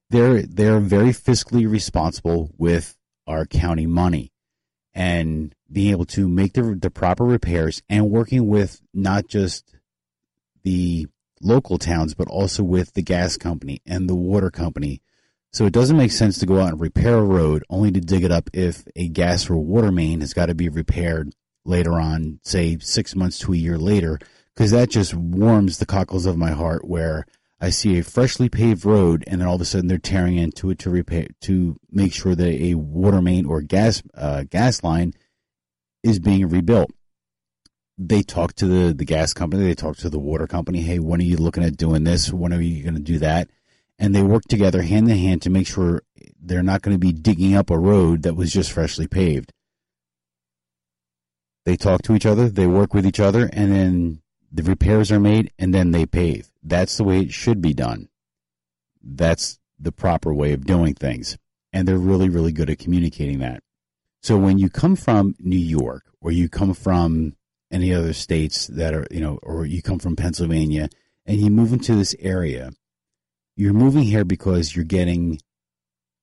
they're 0.09 0.41
they're 0.43 0.79
very 0.79 1.09
fiscally 1.09 1.69
responsible 1.69 2.51
with 2.57 2.97
our 3.27 3.45
county 3.45 3.85
money 3.85 4.31
and 4.93 5.53
being 5.71 5.91
able 5.91 6.05
to 6.05 6.27
make 6.27 6.53
the 6.53 6.77
the 6.79 6.89
proper 6.89 7.23
repairs 7.23 7.81
and 7.89 8.09
working 8.09 8.47
with 8.47 8.81
not 8.93 9.27
just 9.27 9.75
the 10.63 11.07
local 11.41 11.77
towns 11.77 12.13
but 12.15 12.27
also 12.27 12.63
with 12.63 12.93
the 12.93 13.01
gas 13.01 13.37
company 13.37 13.81
and 13.85 14.09
the 14.09 14.15
water 14.15 14.49
company. 14.49 15.01
So 15.51 15.65
it 15.65 15.73
doesn't 15.73 15.97
make 15.97 16.11
sense 16.11 16.37
to 16.39 16.45
go 16.45 16.59
out 16.59 16.73
and 16.73 16.81
repair 16.81 17.17
a 17.17 17.23
road 17.23 17.63
only 17.69 17.91
to 17.91 17.99
dig 17.99 18.23
it 18.23 18.31
up 18.31 18.49
if 18.53 18.83
a 18.95 19.07
gas 19.07 19.49
or 19.49 19.57
water 19.57 19.91
main 19.91 20.21
has 20.21 20.33
got 20.33 20.45
to 20.45 20.55
be 20.55 20.69
repaired 20.69 21.33
later 21.65 21.93
on, 21.99 22.39
say 22.43 22.77
6 22.77 23.15
months 23.15 23.39
to 23.39 23.53
a 23.53 23.57
year 23.57 23.77
later, 23.77 24.19
because 24.53 24.71
that 24.71 24.89
just 24.89 25.13
warms 25.13 25.77
the 25.77 25.85
cockles 25.85 26.25
of 26.25 26.37
my 26.37 26.51
heart 26.51 26.87
where 26.87 27.25
I 27.61 27.71
see 27.71 27.97
a 27.97 28.03
freshly 28.03 28.47
paved 28.47 28.85
road, 28.85 29.23
and 29.27 29.41
then 29.41 29.47
all 29.47 29.55
of 29.55 29.61
a 29.61 29.65
sudden 29.65 29.87
they're 29.87 29.97
tearing 29.97 30.37
into 30.37 30.69
it 30.69 30.79
to 30.79 30.89
repair 30.89 31.27
to 31.41 31.77
make 31.91 32.13
sure 32.13 32.33
that 32.35 32.61
a 32.61 32.75
water 32.75 33.21
main 33.21 33.45
or 33.45 33.61
gas 33.61 34.01
uh, 34.15 34.43
gas 34.43 34.81
line 34.81 35.13
is 36.01 36.19
being 36.19 36.47
rebuilt. 36.47 36.91
They 37.97 38.21
talk 38.21 38.53
to 38.55 38.65
the 38.65 38.93
the 38.93 39.03
gas 39.03 39.33
company, 39.33 39.63
they 39.63 39.75
talk 39.75 39.97
to 39.97 40.09
the 40.09 40.19
water 40.19 40.47
company. 40.47 40.81
Hey, 40.81 40.99
when 40.99 41.19
are 41.19 41.25
you 41.25 41.35
looking 41.35 41.63
at 41.63 41.75
doing 41.75 42.05
this? 42.05 42.31
When 42.31 42.53
are 42.53 42.61
you 42.61 42.81
going 42.81 42.95
to 42.95 43.01
do 43.01 43.19
that? 43.19 43.49
And 43.99 44.15
they 44.15 44.23
work 44.23 44.43
together 44.45 44.81
hand 44.81 45.11
in 45.11 45.17
hand 45.17 45.41
to 45.43 45.49
make 45.49 45.67
sure 45.67 46.01
they're 46.41 46.63
not 46.63 46.81
going 46.81 46.95
to 46.95 46.99
be 46.99 47.11
digging 47.11 47.53
up 47.53 47.69
a 47.69 47.77
road 47.77 48.23
that 48.23 48.35
was 48.35 48.51
just 48.51 48.71
freshly 48.71 49.07
paved. 49.07 49.53
They 51.65 51.75
talk 51.75 52.01
to 52.03 52.15
each 52.15 52.25
other, 52.25 52.49
they 52.49 52.65
work 52.65 52.93
with 52.93 53.05
each 53.05 53.19
other, 53.19 53.49
and 53.53 53.71
then 53.71 54.21
the 54.51 54.63
repairs 54.63 55.11
are 55.11 55.19
made, 55.19 55.51
and 55.59 55.73
then 55.73 55.91
they 55.91 56.05
pave. 56.05 56.49
That's 56.63 56.97
the 56.97 57.03
way 57.03 57.19
it 57.19 57.31
should 57.31 57.61
be 57.61 57.73
done. 57.73 58.07
That's 59.03 59.59
the 59.77 59.91
proper 59.91 60.33
way 60.33 60.53
of 60.53 60.65
doing 60.65 60.93
things. 60.93 61.37
And 61.71 61.87
they're 61.87 61.97
really, 61.97 62.29
really 62.29 62.51
good 62.51 62.69
at 62.69 62.79
communicating 62.79 63.39
that. 63.39 63.61
So 64.23 64.37
when 64.37 64.57
you 64.57 64.69
come 64.69 64.95
from 64.95 65.35
New 65.39 65.57
York 65.57 66.03
or 66.21 66.31
you 66.31 66.49
come 66.49 66.73
from 66.73 67.35
any 67.71 67.93
other 67.93 68.13
states 68.13 68.67
that 68.67 68.93
are, 68.93 69.05
you 69.11 69.19
know, 69.19 69.39
or 69.43 69.65
you 69.65 69.81
come 69.81 69.99
from 69.99 70.15
Pennsylvania 70.15 70.89
and 71.25 71.39
you 71.39 71.51
move 71.51 71.71
into 71.71 71.95
this 71.95 72.15
area, 72.19 72.71
you're 73.59 73.73
moving 73.73 74.03
here 74.03 74.23
because 74.23 74.73
you're 74.73 74.85
getting 74.85 75.37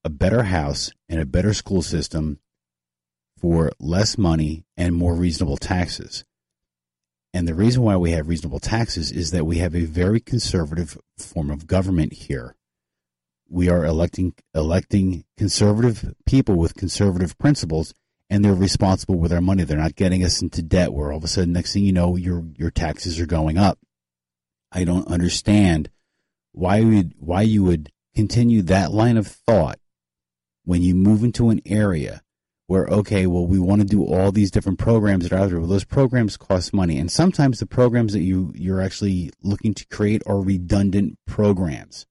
a 0.02 0.08
better 0.08 0.44
house 0.44 0.90
and 1.06 1.20
a 1.20 1.26
better 1.26 1.52
school 1.52 1.82
system 1.82 2.38
for 3.38 3.70
less 3.78 4.16
money 4.16 4.64
and 4.74 4.94
more 4.94 5.14
reasonable 5.14 5.58
taxes. 5.58 6.24
And 7.34 7.46
the 7.46 7.54
reason 7.54 7.82
why 7.82 7.96
we 7.96 8.12
have 8.12 8.26
reasonable 8.26 8.58
taxes 8.58 9.12
is 9.12 9.32
that 9.32 9.44
we 9.44 9.58
have 9.58 9.76
a 9.76 9.84
very 9.84 10.18
conservative 10.18 10.96
form 11.18 11.50
of 11.50 11.66
government 11.66 12.14
here. 12.14 12.56
We 13.50 13.68
are 13.68 13.84
electing 13.84 14.32
electing 14.54 15.26
conservative 15.36 16.14
people 16.24 16.56
with 16.56 16.74
conservative 16.74 17.36
principles, 17.36 17.92
and 18.30 18.42
they're 18.42 18.54
responsible 18.54 19.16
with 19.16 19.30
our 19.30 19.42
money. 19.42 19.64
They're 19.64 19.76
not 19.76 19.94
getting 19.94 20.24
us 20.24 20.40
into 20.40 20.62
debt 20.62 20.94
where 20.94 21.12
all 21.12 21.18
of 21.18 21.24
a 21.24 21.28
sudden, 21.28 21.52
next 21.52 21.74
thing 21.74 21.84
you 21.84 21.92
know, 21.92 22.16
your 22.16 22.46
your 22.56 22.70
taxes 22.70 23.20
are 23.20 23.26
going 23.26 23.58
up. 23.58 23.78
I 24.72 24.84
don't 24.84 25.06
understand 25.08 25.90
why 26.56 26.80
would 26.80 27.12
why 27.18 27.42
you 27.42 27.62
would 27.64 27.90
continue 28.14 28.62
that 28.62 28.90
line 28.90 29.18
of 29.18 29.26
thought 29.26 29.78
when 30.64 30.82
you 30.82 30.94
move 30.94 31.22
into 31.22 31.50
an 31.50 31.60
area 31.66 32.22
where 32.66 32.86
okay, 32.86 33.26
well, 33.26 33.46
we 33.46 33.58
want 33.60 33.82
to 33.82 33.86
do 33.86 34.02
all 34.02 34.32
these 34.32 34.50
different 34.50 34.78
programs 34.78 35.22
that 35.22 35.36
are 35.36 35.44
out 35.44 35.50
there. 35.50 35.60
Well, 35.60 35.68
those 35.68 35.84
programs 35.84 36.38
cost 36.38 36.72
money, 36.72 36.98
and 36.98 37.12
sometimes 37.12 37.60
the 37.60 37.66
programs 37.66 38.14
that 38.14 38.22
you 38.22 38.52
you're 38.56 38.80
actually 38.80 39.30
looking 39.42 39.74
to 39.74 39.86
create 39.88 40.22
are 40.26 40.40
redundant 40.40 41.18
programs. 41.26 42.06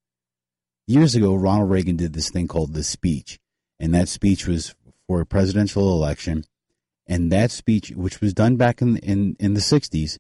Years 0.88 1.16
ago, 1.16 1.34
Ronald 1.34 1.72
Reagan 1.72 1.96
did 1.96 2.14
this 2.14 2.30
thing 2.30 2.48
called 2.48 2.74
the 2.74 2.84
speech, 2.84 3.40
and 3.80 3.96
that 3.96 4.08
speech 4.08 4.48
was 4.48 4.76
for 5.08 5.22
a 5.22 5.26
presidential 5.26 5.92
election. 5.92 6.46
And 7.08 7.32
that 7.32 7.52
speech, 7.52 7.92
which 7.92 8.22
was 8.22 8.34
done 8.34 8.58
back 8.58 8.82
in 8.82 8.98
in, 8.98 9.36
in 9.40 9.56
the 9.56 9.60
'60s, 9.60 10.20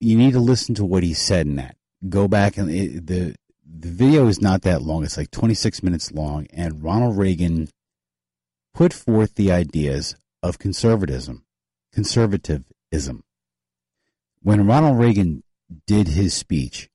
you 0.00 0.18
need 0.18 0.32
to 0.32 0.40
listen 0.40 0.74
to 0.74 0.84
what 0.84 1.04
he 1.04 1.14
said 1.14 1.46
in 1.46 1.54
that. 1.56 1.76
Go 2.08 2.28
back 2.28 2.56
and 2.56 2.70
it, 2.70 3.06
the 3.06 3.34
the 3.64 3.90
video 3.90 4.28
is 4.28 4.40
not 4.40 4.62
that 4.62 4.82
long; 4.82 5.04
it's 5.04 5.16
like 5.16 5.30
26 5.30 5.82
minutes 5.82 6.12
long, 6.12 6.46
and 6.52 6.82
Ronald 6.82 7.16
Reagan 7.16 7.68
put 8.74 8.92
forth 8.92 9.34
the 9.34 9.50
ideas 9.50 10.14
of 10.42 10.58
conservatism, 10.58 11.44
conservatism. 11.92 13.24
When 14.42 14.66
Ronald 14.66 14.98
Reagan 14.98 15.42
did 15.86 16.08
his 16.08 16.34
speech, 16.34 16.88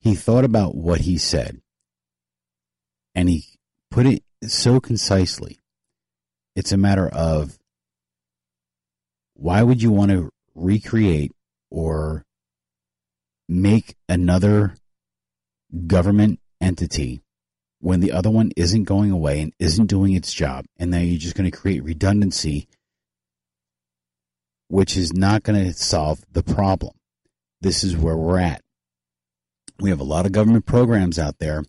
he 0.00 0.14
thought 0.14 0.44
about 0.44 0.74
what 0.74 1.02
he 1.02 1.16
said 1.16 1.62
and 3.14 3.28
he 3.28 3.44
put 3.90 4.06
it 4.06 4.22
so 4.44 4.80
concisely. 4.80 5.58
It's 6.54 6.72
a 6.72 6.76
matter 6.76 7.08
of 7.08 7.58
why 9.34 9.62
would 9.62 9.82
you 9.82 9.90
want 9.90 10.10
to 10.10 10.30
recreate 10.54 11.32
or 11.70 12.24
make 13.50 13.96
another 14.08 14.76
government 15.88 16.38
entity 16.60 17.20
when 17.80 17.98
the 18.00 18.12
other 18.12 18.30
one 18.30 18.52
isn't 18.56 18.84
going 18.84 19.10
away 19.10 19.40
and 19.40 19.52
isn't 19.58 19.86
doing 19.86 20.14
its 20.14 20.32
job, 20.32 20.66
and 20.78 20.92
then 20.94 21.06
you're 21.06 21.18
just 21.18 21.34
going 21.34 21.50
to 21.50 21.56
create 21.56 21.82
redundancy, 21.82 22.68
which 24.68 24.96
is 24.96 25.12
not 25.12 25.42
going 25.42 25.64
to 25.64 25.72
solve 25.72 26.22
the 26.30 26.44
problem. 26.44 26.92
This 27.60 27.82
is 27.82 27.96
where 27.96 28.16
we're 28.16 28.38
at. 28.38 28.62
We 29.80 29.90
have 29.90 30.00
a 30.00 30.04
lot 30.04 30.26
of 30.26 30.32
government 30.32 30.66
programs 30.66 31.18
out 31.18 31.38
there. 31.38 31.64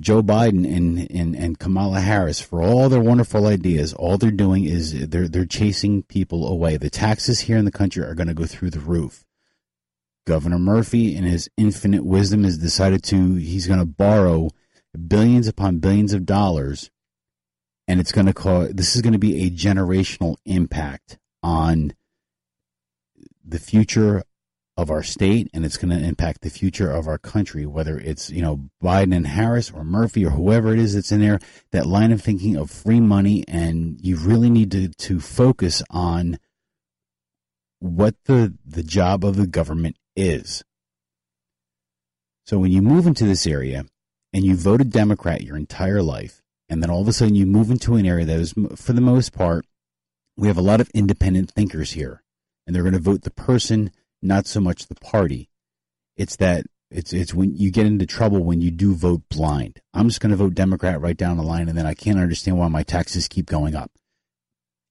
Joe 0.00 0.22
Biden 0.22 0.64
and, 0.64 1.10
and, 1.10 1.36
and 1.36 1.58
Kamala 1.58 2.00
Harris, 2.00 2.40
for 2.40 2.62
all 2.62 2.88
their 2.88 3.02
wonderful 3.02 3.46
ideas, 3.46 3.92
all 3.92 4.16
they're 4.16 4.30
doing 4.30 4.64
is 4.64 5.08
they're 5.08 5.28
they're 5.28 5.44
chasing 5.44 6.02
people 6.04 6.48
away. 6.48 6.78
The 6.78 6.88
taxes 6.88 7.40
here 7.40 7.58
in 7.58 7.66
the 7.66 7.70
country 7.70 8.02
are 8.02 8.14
going 8.14 8.28
to 8.28 8.34
go 8.34 8.46
through 8.46 8.70
the 8.70 8.80
roof. 8.80 9.26
Governor 10.26 10.58
Murphy, 10.58 11.16
in 11.16 11.24
his 11.24 11.48
infinite 11.56 12.04
wisdom, 12.04 12.44
has 12.44 12.58
decided 12.58 13.02
to 13.04 13.34
he's 13.34 13.66
going 13.66 13.80
to 13.80 13.86
borrow 13.86 14.50
billions 15.08 15.48
upon 15.48 15.78
billions 15.78 16.12
of 16.12 16.26
dollars 16.26 16.90
and 17.88 18.00
it's 18.00 18.12
going 18.12 18.26
to 18.26 18.34
cause 18.34 18.70
this 18.70 18.94
is 18.94 19.02
going 19.02 19.12
to 19.12 19.18
be 19.18 19.44
a 19.44 19.50
generational 19.50 20.36
impact 20.44 21.18
on 21.42 21.92
the 23.44 23.58
future 23.58 24.22
of 24.76 24.90
our 24.90 25.02
state 25.02 25.50
and 25.52 25.64
it's 25.64 25.76
going 25.76 25.90
to 25.90 26.06
impact 26.06 26.40
the 26.40 26.50
future 26.50 26.90
of 26.90 27.06
our 27.06 27.18
country. 27.18 27.66
Whether 27.66 27.98
it's 27.98 28.30
you 28.30 28.42
know 28.42 28.70
Biden 28.82 29.14
and 29.14 29.26
Harris 29.26 29.70
or 29.70 29.84
Murphy 29.84 30.24
or 30.24 30.30
whoever 30.30 30.72
it 30.72 30.78
is 30.78 30.94
that's 30.94 31.12
in 31.12 31.20
there 31.20 31.38
that 31.72 31.86
line 31.86 32.12
of 32.12 32.22
thinking 32.22 32.56
of 32.56 32.70
free 32.70 33.00
money 33.00 33.44
and 33.48 33.98
you 34.00 34.16
really 34.16 34.50
need 34.50 34.70
to 34.72 34.88
to 34.88 35.20
focus 35.20 35.82
on 35.90 36.38
what 37.80 38.14
the 38.24 38.54
the 38.64 38.82
job 38.82 39.24
of 39.24 39.36
the 39.36 39.46
government 39.46 39.96
is 40.16 40.62
so 42.44 42.58
when 42.58 42.72
you 42.72 42.82
move 42.82 43.06
into 43.06 43.24
this 43.24 43.46
area 43.46 43.84
and 44.32 44.44
you 44.44 44.56
voted 44.56 44.90
democrat 44.90 45.42
your 45.42 45.56
entire 45.56 46.02
life 46.02 46.42
and 46.68 46.82
then 46.82 46.90
all 46.90 47.02
of 47.02 47.08
a 47.08 47.12
sudden 47.12 47.34
you 47.34 47.46
move 47.46 47.70
into 47.70 47.96
an 47.96 48.06
area 48.06 48.24
that 48.24 48.40
is 48.40 48.54
for 48.76 48.92
the 48.92 49.00
most 49.00 49.32
part 49.32 49.66
we 50.36 50.48
have 50.48 50.58
a 50.58 50.62
lot 50.62 50.80
of 50.80 50.90
independent 50.90 51.50
thinkers 51.50 51.92
here 51.92 52.22
and 52.66 52.74
they're 52.74 52.82
going 52.82 52.92
to 52.92 52.98
vote 52.98 53.22
the 53.22 53.30
person 53.30 53.90
not 54.22 54.46
so 54.46 54.60
much 54.60 54.86
the 54.86 54.94
party. 54.94 55.50
It's 56.16 56.36
that 56.36 56.66
it's 56.90 57.12
it's 57.12 57.34
when 57.34 57.56
you 57.56 57.70
get 57.70 57.86
into 57.86 58.06
trouble 58.06 58.44
when 58.44 58.60
you 58.60 58.70
do 58.70 58.94
vote 58.94 59.22
blind. 59.28 59.80
I'm 59.92 60.08
just 60.08 60.20
going 60.20 60.30
to 60.30 60.36
vote 60.36 60.54
Democrat 60.54 61.00
right 61.00 61.16
down 61.16 61.36
the 61.36 61.42
line, 61.42 61.68
and 61.68 61.76
then 61.76 61.86
I 61.86 61.94
can't 61.94 62.18
understand 62.18 62.58
why 62.58 62.68
my 62.68 62.82
taxes 62.82 63.28
keep 63.28 63.46
going 63.46 63.74
up. 63.74 63.90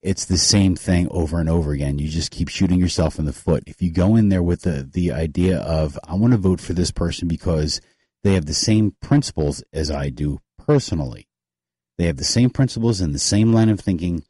It's 0.02 0.26
the 0.26 0.38
same 0.38 0.76
thing 0.76 1.08
over 1.12 1.40
and 1.40 1.48
over 1.48 1.72
again. 1.72 2.00
You 2.00 2.10
just 2.10 2.32
keep 2.32 2.50
shooting 2.50 2.80
yourself 2.80 3.20
in 3.20 3.26
the 3.26 3.34
foot. 3.34 3.64
If 3.68 3.82
you 3.82 3.92
go 3.92 4.16
in 4.16 4.30
there 4.30 4.42
with 4.42 4.62
the 4.62 4.88
the 4.92 5.12
idea 5.12 5.60
of 5.60 6.00
I 6.08 6.16
want 6.16 6.34
to 6.34 6.38
vote 6.38 6.60
for 6.60 6.74
this 6.74 6.92
person 6.92 7.28
because 7.28 7.82
they 8.24 8.34
have 8.34 8.46
the 8.46 8.54
same 8.54 8.96
principles 9.02 9.64
as 9.72 9.92
I 9.92 10.10
do 10.10 10.40
personally, 10.58 11.28
they 11.98 12.06
have 12.06 12.18
the 12.18 12.24
same 12.24 12.50
principles 12.50 13.00
and 13.00 13.14
the 13.14 13.20
same 13.20 13.54
line 13.54 13.70
of 13.70 13.80
thinking 13.80 14.24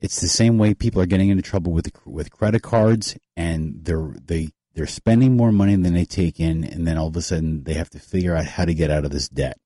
it's 0.00 0.20
the 0.20 0.28
same 0.28 0.56
way 0.56 0.72
people 0.72 1.02
are 1.02 1.06
getting 1.06 1.28
into 1.28 1.42
trouble 1.42 1.72
with 1.72 1.90
with 2.06 2.30
credit 2.30 2.62
cards, 2.62 3.16
and 3.36 3.84
they're 3.84 4.14
they 4.24 4.50
they're 4.74 4.86
spending 4.86 5.36
more 5.36 5.52
money 5.52 5.76
than 5.76 5.92
they 5.92 6.06
take 6.06 6.40
in, 6.40 6.64
and 6.64 6.86
then 6.86 6.96
all 6.96 7.08
of 7.08 7.16
a 7.16 7.22
sudden 7.22 7.64
they 7.64 7.74
have 7.74 7.90
to 7.90 7.98
figure 7.98 8.34
out 8.34 8.46
how 8.46 8.64
to 8.64 8.74
get 8.74 8.90
out 8.90 9.04
of 9.04 9.10
this 9.10 9.28
debt. 9.28 9.58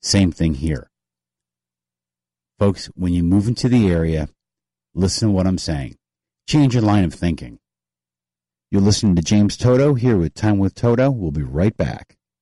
Same 0.00 0.30
thing 0.30 0.54
here, 0.54 0.90
folks. 2.58 2.86
When 2.94 3.12
you 3.12 3.22
move 3.22 3.48
into 3.48 3.68
the 3.68 3.90
area, 3.90 4.28
listen 4.94 5.28
to 5.28 5.34
what 5.34 5.46
I'm 5.46 5.58
saying. 5.58 5.96
Change 6.48 6.74
your 6.74 6.82
line 6.82 7.04
of 7.04 7.14
thinking. 7.14 7.58
You're 8.70 8.82
listening 8.82 9.16
to 9.16 9.22
James 9.22 9.56
Toto 9.56 9.94
here 9.94 10.16
with 10.16 10.34
Time 10.34 10.58
with 10.58 10.74
Toto. 10.74 11.10
We'll 11.10 11.30
be 11.30 11.42
right 11.42 11.76
back. 11.76 12.15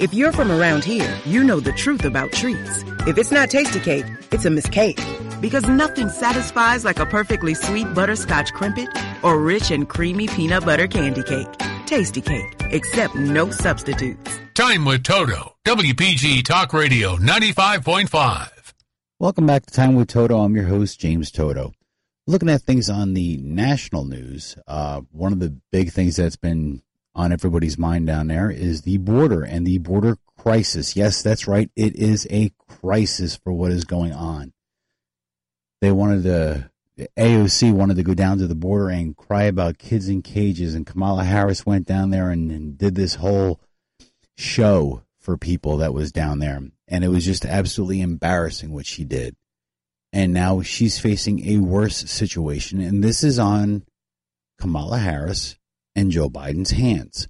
If 0.00 0.14
you're 0.14 0.32
from 0.32 0.50
around 0.50 0.82
here, 0.82 1.14
you 1.26 1.44
know 1.44 1.60
the 1.60 1.72
truth 1.72 2.06
about 2.06 2.32
treats. 2.32 2.84
If 3.06 3.18
it's 3.18 3.30
not 3.30 3.50
Tasty 3.50 3.80
Cake, 3.80 4.06
it's 4.32 4.46
a 4.46 4.50
mistake. 4.50 4.98
Because 5.42 5.68
nothing 5.68 6.08
satisfies 6.08 6.86
like 6.86 6.98
a 6.98 7.04
perfectly 7.04 7.52
sweet 7.52 7.92
butterscotch 7.94 8.52
crimpet 8.54 8.88
or 9.22 9.38
rich 9.38 9.70
and 9.70 9.86
creamy 9.86 10.26
peanut 10.26 10.64
butter 10.64 10.86
candy 10.86 11.22
cake. 11.22 11.52
Tastykake, 11.84 12.72
except 12.72 13.14
no 13.14 13.50
substitutes. 13.50 14.40
Time 14.54 14.86
with 14.86 15.02
Toto, 15.02 15.54
WPG 15.66 16.44
Talk 16.44 16.72
Radio 16.72 17.16
95.5. 17.16 18.72
Welcome 19.18 19.46
back 19.46 19.66
to 19.66 19.72
Time 19.74 19.96
with 19.96 20.08
Toto. 20.08 20.38
I'm 20.38 20.56
your 20.56 20.66
host, 20.66 20.98
James 20.98 21.30
Toto. 21.30 21.74
Looking 22.26 22.48
at 22.48 22.62
things 22.62 22.88
on 22.88 23.12
the 23.12 23.36
national 23.36 24.06
news, 24.06 24.56
uh, 24.66 25.02
one 25.10 25.34
of 25.34 25.40
the 25.40 25.58
big 25.70 25.92
things 25.92 26.16
that's 26.16 26.36
been 26.36 26.80
on 27.14 27.32
everybody's 27.32 27.78
mind 27.78 28.06
down 28.06 28.28
there 28.28 28.50
is 28.50 28.82
the 28.82 28.98
border 28.98 29.42
and 29.42 29.66
the 29.66 29.78
border 29.78 30.16
crisis. 30.38 30.96
Yes, 30.96 31.22
that's 31.22 31.46
right. 31.46 31.70
It 31.76 31.96
is 31.96 32.26
a 32.30 32.52
crisis 32.68 33.36
for 33.36 33.52
what 33.52 33.72
is 33.72 33.84
going 33.84 34.12
on. 34.12 34.52
They 35.80 35.92
wanted 35.92 36.22
to, 36.24 36.70
AOC 37.16 37.72
wanted 37.72 37.96
to 37.96 38.02
go 38.02 38.14
down 38.14 38.38
to 38.38 38.46
the 38.46 38.54
border 38.54 38.90
and 38.90 39.16
cry 39.16 39.44
about 39.44 39.78
kids 39.78 40.08
in 40.08 40.22
cages, 40.22 40.74
and 40.74 40.86
Kamala 40.86 41.24
Harris 41.24 41.64
went 41.64 41.86
down 41.86 42.10
there 42.10 42.30
and, 42.30 42.50
and 42.50 42.78
did 42.78 42.94
this 42.94 43.16
whole 43.16 43.60
show 44.36 45.02
for 45.18 45.36
people 45.36 45.78
that 45.78 45.94
was 45.94 46.12
down 46.12 46.38
there. 46.38 46.60
And 46.88 47.04
it 47.04 47.08
was 47.08 47.24
just 47.24 47.44
absolutely 47.44 48.00
embarrassing 48.00 48.72
what 48.72 48.86
she 48.86 49.04
did. 49.04 49.36
And 50.12 50.32
now 50.32 50.62
she's 50.62 50.98
facing 50.98 51.46
a 51.48 51.58
worse 51.58 51.96
situation. 51.96 52.80
And 52.80 53.02
this 53.04 53.22
is 53.22 53.38
on 53.38 53.84
Kamala 54.58 54.98
Harris 54.98 55.56
and 55.94 56.10
Joe 56.10 56.28
Biden's 56.28 56.70
hands. 56.72 57.28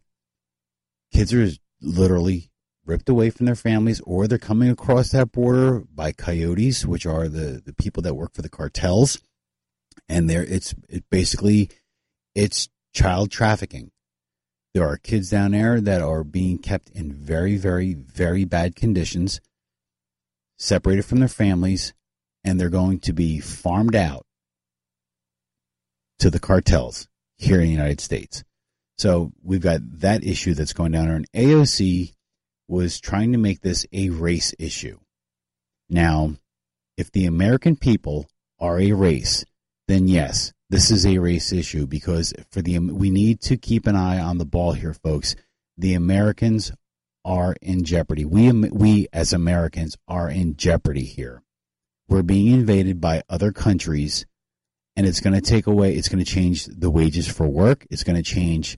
Kids 1.12 1.34
are 1.34 1.48
literally 1.80 2.50
ripped 2.84 3.08
away 3.08 3.30
from 3.30 3.46
their 3.46 3.54
families 3.54 4.00
or 4.00 4.26
they're 4.26 4.38
coming 4.38 4.70
across 4.70 5.10
that 5.10 5.32
border 5.32 5.84
by 5.94 6.12
coyotes, 6.12 6.84
which 6.84 7.06
are 7.06 7.28
the, 7.28 7.62
the 7.64 7.72
people 7.72 8.02
that 8.02 8.14
work 8.14 8.34
for 8.34 8.42
the 8.42 8.48
cartels. 8.48 9.18
And 10.08 10.28
there 10.28 10.42
it's 10.42 10.74
it 10.88 11.04
basically 11.10 11.70
it's 12.34 12.68
child 12.92 13.30
trafficking. 13.30 13.90
There 14.74 14.86
are 14.86 14.96
kids 14.96 15.30
down 15.30 15.52
there 15.52 15.80
that 15.80 16.00
are 16.00 16.22
being 16.22 16.58
kept 16.58 16.90
in 16.90 17.12
very, 17.12 17.56
very, 17.56 17.94
very 17.94 18.44
bad 18.44 18.76
conditions, 18.76 19.40
separated 20.58 21.04
from 21.04 21.18
their 21.18 21.28
families, 21.28 21.92
and 22.44 22.58
they're 22.58 22.68
going 22.68 23.00
to 23.00 23.12
be 23.12 23.40
farmed 23.40 23.96
out 23.96 24.26
to 26.20 26.30
the 26.30 26.38
cartels 26.38 27.08
here 27.36 27.60
in 27.60 27.66
the 27.66 27.72
United 27.72 28.00
States. 28.00 28.44
So 29.00 29.32
we've 29.42 29.62
got 29.62 29.80
that 30.00 30.24
issue 30.24 30.52
that's 30.52 30.74
going 30.74 30.92
down. 30.92 31.08
And 31.08 31.32
AOC 31.32 32.12
was 32.68 33.00
trying 33.00 33.32
to 33.32 33.38
make 33.38 33.62
this 33.62 33.86
a 33.94 34.10
race 34.10 34.52
issue. 34.58 34.98
Now, 35.88 36.34
if 36.98 37.10
the 37.10 37.24
American 37.24 37.76
people 37.76 38.26
are 38.58 38.78
a 38.78 38.92
race, 38.92 39.42
then 39.88 40.06
yes, 40.06 40.52
this 40.68 40.90
is 40.90 41.06
a 41.06 41.16
race 41.16 41.50
issue 41.50 41.86
because 41.86 42.34
for 42.50 42.60
the 42.60 42.78
we 42.78 43.08
need 43.08 43.40
to 43.40 43.56
keep 43.56 43.86
an 43.86 43.96
eye 43.96 44.18
on 44.18 44.36
the 44.36 44.44
ball 44.44 44.72
here, 44.72 44.92
folks. 44.92 45.34
The 45.78 45.94
Americans 45.94 46.70
are 47.24 47.56
in 47.62 47.84
jeopardy. 47.84 48.26
We 48.26 48.52
we 48.52 49.06
as 49.14 49.32
Americans 49.32 49.96
are 50.08 50.28
in 50.28 50.56
jeopardy 50.56 51.04
here. 51.04 51.42
We're 52.06 52.22
being 52.22 52.48
invaded 52.48 53.00
by 53.00 53.22
other 53.30 53.50
countries, 53.50 54.26
and 54.94 55.06
it's 55.06 55.20
going 55.20 55.32
to 55.32 55.40
take 55.40 55.66
away. 55.66 55.94
It's 55.94 56.10
going 56.10 56.22
to 56.22 56.30
change 56.30 56.66
the 56.66 56.90
wages 56.90 57.26
for 57.26 57.48
work. 57.48 57.86
It's 57.88 58.04
going 58.04 58.22
to 58.22 58.22
change 58.22 58.76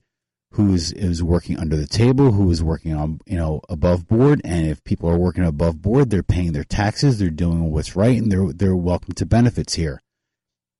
who 0.53 0.73
is, 0.73 0.91
is 0.91 1.23
working 1.23 1.57
under 1.57 1.75
the 1.75 1.87
table, 1.87 2.31
who 2.31 2.49
is 2.51 2.61
working 2.61 2.93
on, 2.93 3.19
you 3.25 3.35
know, 3.35 3.59
above 3.69 4.07
board. 4.07 4.39
And 4.43 4.67
if 4.67 4.83
people 4.83 5.09
are 5.09 5.17
working 5.17 5.43
above 5.43 5.81
board, 5.81 6.09
they're 6.11 6.21
paying 6.21 6.53
their 6.53 6.63
taxes, 6.63 7.17
they're 7.17 7.31
doing 7.31 7.71
what's 7.71 7.95
right, 7.95 8.21
and 8.21 8.31
they're, 8.31 8.53
they're 8.53 8.75
welcome 8.75 9.13
to 9.15 9.25
benefits 9.25 9.73
here. 9.73 9.99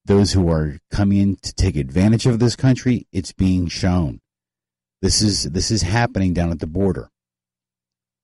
Those 0.06 0.34
who 0.34 0.48
are 0.50 0.78
coming 0.92 1.18
in 1.18 1.36
to 1.38 1.54
take 1.54 1.76
advantage 1.76 2.28
of 2.28 2.38
this 2.38 2.56
country, 2.56 3.08
it's 3.12 3.32
being 3.32 3.68
shown. 3.68 4.22
This 5.02 5.24
is, 5.24 5.44
this 5.44 5.72
is 5.72 5.82
happening 5.82 6.34
down 6.34 6.52
at 6.52 6.60
the 6.60 6.68
border. 6.68 7.10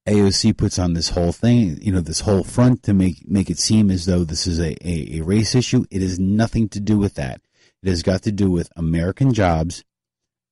AOC 0.08 0.56
puts 0.56 0.78
on 0.78 0.94
this 0.94 1.10
whole 1.10 1.32
thing, 1.32 1.80
you 1.82 1.92
know, 1.92 2.02
this 2.02 2.22
whole 2.22 2.44
front 2.44 2.84
to 2.84 2.94
make, 2.94 3.28
make 3.28 3.50
it 3.50 3.58
seem 3.58 3.90
as 3.90 4.06
though 4.06 4.24
this 4.24 4.46
is 4.46 4.60
a, 4.60 4.76
a, 4.88 5.20
a 5.20 5.24
race 5.24 5.56
issue. 5.56 5.86
It 5.90 6.02
has 6.04 6.20
nothing 6.20 6.70
to 6.70 6.80
do 6.80 7.00
with 7.00 7.16
that. 7.16 7.42
It 7.82 7.90
has 7.90 8.04
got 8.04 8.22
to 8.24 8.32
do 8.32 8.52
with 8.52 8.70
American 8.76 9.34
jobs 9.34 9.84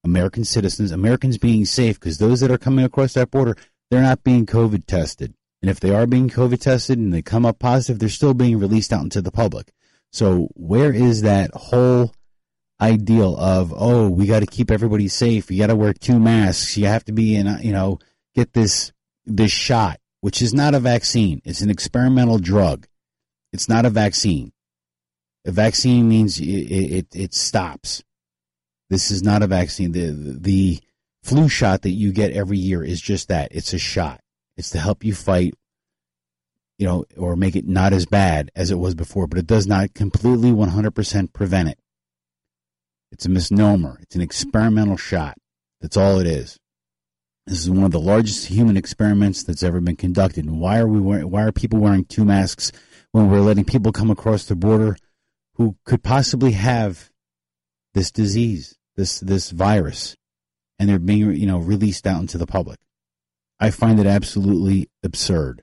American 0.08 0.44
citizens, 0.44 0.92
Americans 0.92 1.38
being 1.38 1.66
safe, 1.66 2.00
because 2.00 2.18
those 2.18 2.40
that 2.40 2.52
are 2.52 2.58
coming 2.58 2.86
across 2.86 3.14
that 3.14 3.30
border, 3.30 3.56
they're 3.90 4.02
not 4.02 4.24
being 4.24 4.46
COVID 4.46 4.86
tested. 4.86 5.34
And 5.62 5.70
if 5.70 5.80
they 5.80 5.94
are 5.94 6.08
being 6.08 6.30
COVID 6.30 6.60
tested 6.60 6.98
and 6.98 7.14
they 7.14 7.22
come 7.22 7.46
up 7.46 7.60
positive, 7.60 8.00
they're 8.00 8.10
still 8.10 8.34
being 8.34 8.60
released 8.60 8.94
out 8.94 9.04
into 9.04 9.22
the 9.22 9.32
public. 9.32 9.72
So 10.12 10.50
where 10.54 10.94
is 10.94 11.24
that 11.24 11.52
whole 11.54 12.14
ideal 12.80 13.36
of, 13.38 13.74
oh, 13.76 14.08
we 14.10 14.28
got 14.28 14.42
to 14.42 14.46
keep 14.46 14.72
everybody 14.72 15.08
safe. 15.08 15.50
You 15.50 15.60
got 15.60 15.68
to 15.68 15.76
wear 15.76 15.94
two 15.94 16.20
masks. 16.20 16.78
You 16.78 16.86
have 16.86 17.04
to 17.06 17.12
be 17.12 17.36
in, 17.36 17.48
you 17.62 17.72
know, 17.72 18.00
get 18.36 18.54
this, 18.54 18.92
this 19.26 19.52
shot, 19.52 20.00
which 20.22 20.42
is 20.42 20.54
not 20.54 20.76
a 20.76 20.80
vaccine. 20.80 21.42
It's 21.44 21.62
an 21.62 21.70
experimental 21.70 22.38
drug. 22.38 22.88
It's 23.52 23.68
not 23.68 23.86
a 23.86 23.90
vaccine. 23.90 24.54
A 25.46 25.52
vaccine 25.52 26.08
means 26.08 26.40
it, 26.40 26.46
it, 26.46 27.08
it 27.16 27.34
stops. 27.34 28.04
This 28.90 29.12
is 29.12 29.24
not 29.24 29.44
a 29.44 29.48
vaccine. 29.48 29.92
The, 29.92 30.12
the 30.12 30.80
flu 31.24 31.50
shot 31.50 31.82
that 31.82 31.92
you 31.92 32.12
get 32.12 32.32
every 32.32 32.58
year 32.58 32.84
is 32.84 33.02
just 33.02 33.28
that. 33.28 33.50
It's 33.52 33.74
a 33.74 33.80
shot. 33.80 34.22
It's 34.56 34.70
to 34.72 34.80
help 34.80 35.04
you 35.04 35.14
fight 35.14 35.54
you 36.78 36.86
know, 36.86 37.06
or 37.18 37.36
make 37.36 37.56
it 37.56 37.68
not 37.68 37.94
as 37.94 38.06
bad 38.06 38.52
as 38.56 38.72
it 38.72 38.78
was 38.78 38.94
before, 38.94 39.28
but 39.28 39.40
it 39.40 39.48
does 39.48 39.66
not 39.66 39.94
completely 39.94 40.52
100% 40.52 41.34
prevent 41.34 41.70
it. 41.70 41.80
It's 43.12 43.26
a 43.26 43.30
misnomer. 43.30 43.98
It's 44.02 44.16
an 44.16 44.22
experimental 44.22 44.98
shot. 44.98 45.38
That's 45.82 45.98
all 45.98 46.20
it 46.20 46.28
is. 46.28 46.58
This 47.48 47.60
is 47.60 47.70
one 47.70 47.86
of 47.86 47.92
the 47.92 48.00
largest 48.00 48.48
human 48.48 48.78
experiments 48.78 49.44
that's 49.44 49.64
ever 49.64 49.80
been 49.80 49.96
conducted. 49.96 50.46
And 50.46 50.60
why 50.60 50.80
are 50.80 50.88
we 50.88 51.00
wearing, 51.00 51.32
why 51.32 51.44
are 51.44 51.52
people 51.52 51.80
wearing 51.80 52.06
two 52.06 52.26
masks 52.26 52.72
when 53.12 53.32
we're 53.32 53.40
letting 53.40 53.66
people 53.66 53.92
come 53.92 54.12
across 54.12 54.46
the 54.46 54.56
border 54.56 54.98
who 55.54 55.78
could 55.86 56.04
possibly 56.04 56.52
have 56.52 57.10
this 57.94 58.12
disease, 58.12 58.77
this 58.98 59.20
this 59.22 59.52
virus, 59.52 60.16
and 60.80 60.90
they're 60.90 61.00
being 61.00 61.34
you 61.36 61.48
know 61.48 61.60
released 61.60 62.06
out 62.06 62.20
into 62.20 62.38
the 62.38 62.48
public? 62.48 62.80
I 63.60 63.72
find 63.72 64.00
it 64.00 64.06
absolutely 64.06 64.90
absurd. 65.04 65.62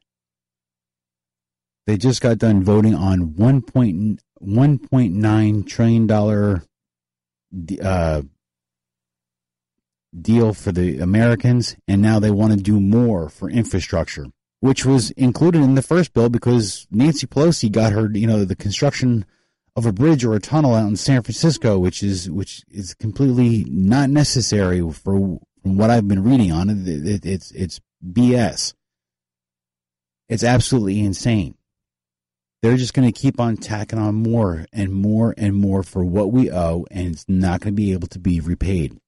They 1.86 1.96
just 1.96 2.22
got 2.22 2.38
done 2.38 2.62
voting 2.64 2.94
on 2.94 3.36
one 3.36 3.60
point 3.60 4.20
one 4.38 4.78
point 4.78 5.14
nine 5.14 5.64
trillion 5.64 6.06
dollar 6.06 6.64
uh, 7.82 8.22
deal 10.18 10.54
for 10.54 10.72
the 10.72 10.98
Americans, 10.98 11.76
and 11.86 12.00
now 12.00 12.18
they 12.18 12.30
want 12.30 12.52
to 12.52 12.58
do 12.58 12.80
more 12.80 13.28
for 13.28 13.50
infrastructure, 13.50 14.26
which 14.60 14.84
was 14.84 15.10
included 15.12 15.62
in 15.62 15.74
the 15.74 15.82
first 15.82 16.12
bill 16.12 16.28
because 16.28 16.86
Nancy 16.90 17.26
Pelosi 17.26 17.70
got 17.70 17.92
her, 17.92 18.10
you 18.12 18.26
know, 18.26 18.44
the 18.44 18.56
construction 18.56 19.24
of 19.76 19.86
a 19.86 19.92
bridge 19.92 20.24
or 20.24 20.34
a 20.34 20.40
tunnel 20.40 20.74
out 20.74 20.88
in 20.88 20.96
San 20.96 21.22
Francisco, 21.22 21.78
which 21.78 22.02
is 22.02 22.30
which 22.30 22.62
is 22.70 22.94
completely 22.94 23.64
not 23.68 24.10
necessary 24.10 24.80
for 24.92 25.40
from 25.64 25.76
what 25.76 25.90
I've 25.90 26.06
been 26.06 26.22
reading 26.22 26.52
on 26.52 26.70
it. 26.70 26.88
it, 26.88 27.06
it 27.06 27.26
it's 27.26 27.50
it's 27.52 27.80
BS. 28.06 28.74
It's 30.28 30.44
absolutely 30.44 31.00
insane. 31.00 31.56
They're 32.62 32.76
just 32.76 32.94
going 32.94 33.10
to 33.10 33.20
keep 33.20 33.40
on 33.40 33.56
tacking 33.58 33.98
on 33.98 34.14
more 34.14 34.64
and 34.72 34.92
more 34.92 35.34
and 35.36 35.54
more 35.54 35.82
for 35.82 36.02
what 36.04 36.32
we 36.32 36.50
owe, 36.50 36.86
and 36.90 37.12
it's 37.12 37.26
not 37.28 37.60
going 37.60 37.74
to 37.74 37.76
be 37.76 37.92
able 37.92 38.08
to 38.08 38.18
be 38.18 38.40
repaid. 38.40 38.98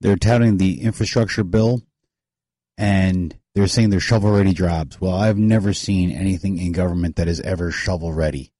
They're 0.00 0.16
touting 0.16 0.56
the 0.56 0.82
infrastructure 0.82 1.44
bill 1.44 1.82
and 2.76 3.36
they're 3.54 3.66
saying 3.66 3.90
they're 3.90 4.00
shovel 4.00 4.32
ready 4.32 4.52
jobs. 4.52 5.00
Well, 5.00 5.14
I've 5.14 5.38
never 5.38 5.72
seen 5.72 6.10
anything 6.10 6.58
in 6.58 6.72
government 6.72 7.16
that 7.16 7.28
is 7.28 7.40
ever 7.40 7.70
shovel 7.70 8.12
ready. 8.12 8.52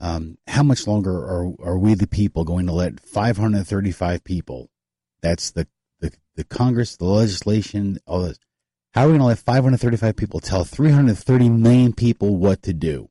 Um, 0.00 0.38
how 0.46 0.62
much 0.62 0.86
longer 0.86 1.12
are, 1.12 1.52
are 1.62 1.78
we, 1.78 1.94
the 1.94 2.06
people, 2.06 2.44
going 2.44 2.66
to 2.66 2.72
let 2.72 3.00
535 3.00 4.24
people, 4.24 4.70
that's 5.22 5.52
the, 5.52 5.68
the, 6.00 6.12
the 6.34 6.44
Congress, 6.44 6.96
the 6.96 7.04
legislation, 7.04 7.98
all 8.06 8.22
this, 8.22 8.38
how 8.92 9.04
are 9.04 9.06
we 9.06 9.12
going 9.12 9.20
to 9.20 9.26
let 9.26 9.38
535 9.38 10.16
people 10.16 10.40
tell 10.40 10.64
330 10.64 11.48
million 11.48 11.92
people 11.92 12.36
what 12.36 12.62
to 12.62 12.72
do? 12.72 13.08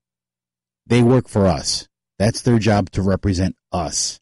They 0.85 1.01
work 1.01 1.27
for 1.27 1.47
us. 1.47 1.87
That's 2.19 2.41
their 2.41 2.59
job 2.59 2.89
to 2.91 3.01
represent 3.01 3.55
us. 3.71 4.19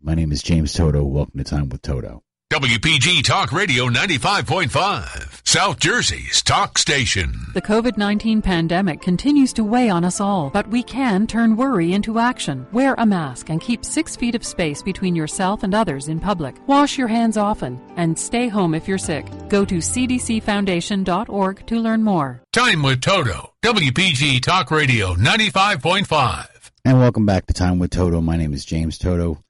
My 0.00 0.14
name 0.14 0.30
is 0.30 0.42
James 0.42 0.72
Toto. 0.72 1.04
Welcome 1.04 1.38
to 1.38 1.44
Time 1.44 1.68
with 1.68 1.82
Toto. 1.82 2.22
WPG 2.58 3.22
Talk 3.22 3.52
Radio 3.52 3.86
95.5, 3.86 5.46
South 5.46 5.78
Jersey's 5.78 6.42
talk 6.42 6.76
station. 6.76 7.32
The 7.54 7.62
COVID 7.62 7.96
19 7.96 8.42
pandemic 8.42 9.00
continues 9.00 9.52
to 9.52 9.62
weigh 9.62 9.90
on 9.90 10.04
us 10.04 10.20
all, 10.20 10.50
but 10.50 10.66
we 10.66 10.82
can 10.82 11.28
turn 11.28 11.54
worry 11.54 11.92
into 11.92 12.18
action. 12.18 12.66
Wear 12.72 12.96
a 12.98 13.06
mask 13.06 13.48
and 13.48 13.60
keep 13.60 13.84
six 13.84 14.16
feet 14.16 14.34
of 14.34 14.44
space 14.44 14.82
between 14.82 15.14
yourself 15.14 15.62
and 15.62 15.72
others 15.72 16.08
in 16.08 16.18
public. 16.18 16.56
Wash 16.66 16.98
your 16.98 17.06
hands 17.06 17.36
often 17.36 17.80
and 17.96 18.18
stay 18.18 18.48
home 18.48 18.74
if 18.74 18.88
you're 18.88 18.98
sick. 18.98 19.24
Go 19.48 19.64
to 19.64 19.76
cdcfoundation.org 19.76 21.64
to 21.64 21.78
learn 21.78 22.02
more. 22.02 22.42
Time 22.52 22.82
with 22.82 23.02
Toto, 23.02 23.52
WPG 23.62 24.42
Talk 24.42 24.72
Radio 24.72 25.14
95.5. 25.14 26.48
And 26.84 26.98
welcome 26.98 27.24
back 27.24 27.46
to 27.46 27.54
Time 27.54 27.78
with 27.78 27.92
Toto. 27.92 28.20
My 28.20 28.36
name 28.36 28.52
is 28.52 28.64
James 28.64 28.98
Toto, 28.98 29.44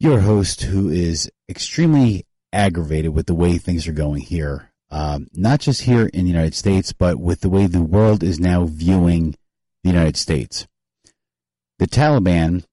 your 0.00 0.18
host 0.18 0.62
who 0.62 0.88
is 0.88 1.30
extremely 1.48 2.24
aggravated 2.52 3.14
with 3.14 3.26
the 3.26 3.34
way 3.34 3.58
things 3.58 3.86
are 3.86 3.92
going 3.92 4.22
here. 4.22 4.72
Um, 4.90 5.28
not 5.32 5.60
just 5.60 5.82
here 5.82 6.06
in 6.06 6.24
the 6.24 6.30
United 6.30 6.54
States, 6.54 6.92
but 6.92 7.18
with 7.18 7.42
the 7.42 7.48
way 7.48 7.66
the 7.66 7.82
world 7.82 8.22
is 8.22 8.40
now 8.40 8.64
viewing 8.64 9.36
the 9.84 9.90
United 9.90 10.16
States. 10.16 10.66
The 11.78 11.86
Taliban 11.86 12.64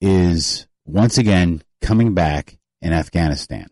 is 0.00 0.66
once 0.86 1.18
again 1.18 1.62
coming 1.82 2.14
back 2.14 2.58
in 2.80 2.92
Afghanistan. 2.92 3.68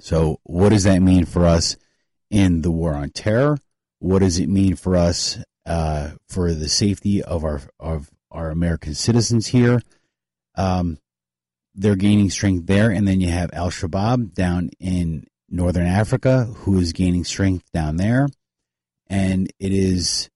So, 0.00 0.40
what 0.44 0.70
does 0.70 0.84
that 0.84 1.00
mean 1.00 1.24
for 1.24 1.46
us 1.46 1.76
in 2.30 2.62
the 2.62 2.70
war 2.70 2.94
on 2.94 3.10
terror? 3.10 3.58
What 3.98 4.20
does 4.20 4.38
it 4.38 4.48
mean 4.48 4.76
for 4.76 4.96
us 4.96 5.38
uh, 5.66 6.10
for 6.28 6.52
the 6.52 6.68
safety 6.68 7.22
of 7.22 7.44
our 7.44 7.62
of 7.78 8.10
our 8.30 8.50
American 8.50 8.94
citizens 8.94 9.48
here? 9.48 9.82
Um, 10.56 10.98
they're 11.74 11.96
gaining 11.96 12.30
strength 12.30 12.66
there. 12.66 12.90
And 12.90 13.06
then 13.06 13.20
you 13.20 13.28
have 13.28 13.50
Al 13.52 13.70
Shabaab 13.70 14.34
down 14.34 14.70
in 14.78 15.26
northern 15.48 15.86
Africa, 15.86 16.44
who 16.44 16.78
is 16.78 16.92
gaining 16.92 17.24
strength 17.24 17.70
down 17.72 17.96
there. 17.96 18.28
And 19.08 19.50
it 19.58 19.72
is, 19.72 20.28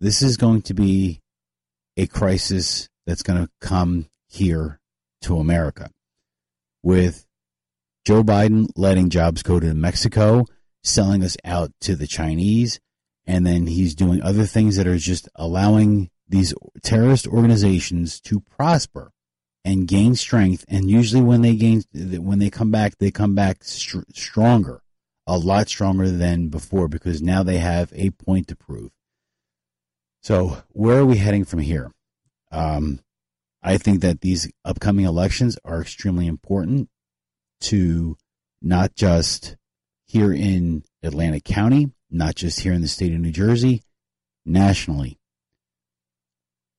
this 0.00 0.22
is 0.22 0.36
going 0.36 0.62
to 0.62 0.74
be 0.74 1.20
a 1.96 2.06
crisis 2.06 2.88
that's 3.06 3.22
going 3.22 3.44
to 3.44 3.50
come 3.60 4.06
here 4.28 4.78
to 5.22 5.38
America 5.38 5.90
with 6.82 7.26
Joe 8.06 8.22
Biden 8.22 8.68
letting 8.76 9.10
jobs 9.10 9.42
go 9.42 9.60
to 9.60 9.74
Mexico, 9.74 10.46
selling 10.82 11.22
us 11.22 11.36
out 11.44 11.72
to 11.82 11.94
the 11.94 12.06
Chinese, 12.06 12.80
and 13.26 13.46
then 13.46 13.66
he's 13.66 13.94
doing 13.94 14.22
other 14.22 14.46
things 14.46 14.76
that 14.76 14.86
are 14.86 14.96
just 14.96 15.28
allowing 15.34 16.10
these 16.28 16.54
terrorist 16.82 17.26
organizations 17.26 18.20
to 18.20 18.40
prosper 18.40 19.12
and 19.64 19.88
gain 19.88 20.14
strength. 20.14 20.64
And 20.68 20.90
usually, 20.90 21.22
when 21.22 21.42
they 21.42 21.54
gain, 21.54 21.82
when 21.92 22.38
they 22.38 22.50
come 22.50 22.70
back, 22.70 22.98
they 22.98 23.10
come 23.10 23.34
back 23.34 23.64
str- 23.64 24.00
stronger, 24.12 24.82
a 25.26 25.38
lot 25.38 25.68
stronger 25.68 26.10
than 26.10 26.48
before, 26.48 26.88
because 26.88 27.22
now 27.22 27.42
they 27.42 27.58
have 27.58 27.92
a 27.94 28.10
point 28.10 28.48
to 28.48 28.56
prove. 28.56 28.90
So, 30.22 30.62
where 30.68 30.98
are 30.98 31.06
we 31.06 31.16
heading 31.16 31.44
from 31.44 31.60
here? 31.60 31.92
Um, 32.52 33.00
I 33.62 33.78
think 33.78 34.00
that 34.00 34.20
these 34.20 34.50
upcoming 34.64 35.04
elections 35.04 35.58
are 35.64 35.80
extremely 35.80 36.26
important 36.26 36.88
to 37.62 38.16
not 38.62 38.94
just 38.94 39.56
here 40.06 40.32
in 40.32 40.82
Atlantic 41.02 41.44
County, 41.44 41.90
not 42.10 42.34
just 42.34 42.60
here 42.60 42.72
in 42.72 42.82
the 42.82 42.88
state 42.88 43.12
of 43.12 43.20
New 43.20 43.30
Jersey, 43.30 43.82
nationally 44.44 45.19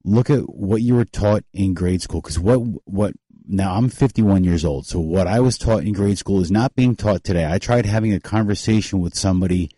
look 0.04 0.30
at 0.30 0.42
what 0.42 0.82
you 0.82 0.96
were 0.96 1.06
taught 1.06 1.44
in 1.54 1.74
grade 1.74 2.02
school 2.02 2.22
because 2.22 2.40
what 2.40 2.60
what 2.86 3.14
now 3.48 3.76
I'm 3.76 3.90
51 3.90 4.44
years 4.44 4.64
old 4.64 4.86
so 4.86 5.00
what 5.00 5.28
I 5.28 5.40
was 5.40 5.58
taught 5.58 5.84
in 5.84 5.94
grade 5.94 6.18
school 6.18 6.42
is 6.42 6.52
not 6.52 6.76
being 6.76 6.96
taught 6.96 7.24
today. 7.24 7.46
I 7.50 7.60
tried 7.60 7.86
having 7.86 8.14
a 8.14 8.20
conversation 8.20 9.00
with 9.00 9.16
somebody 9.16 9.72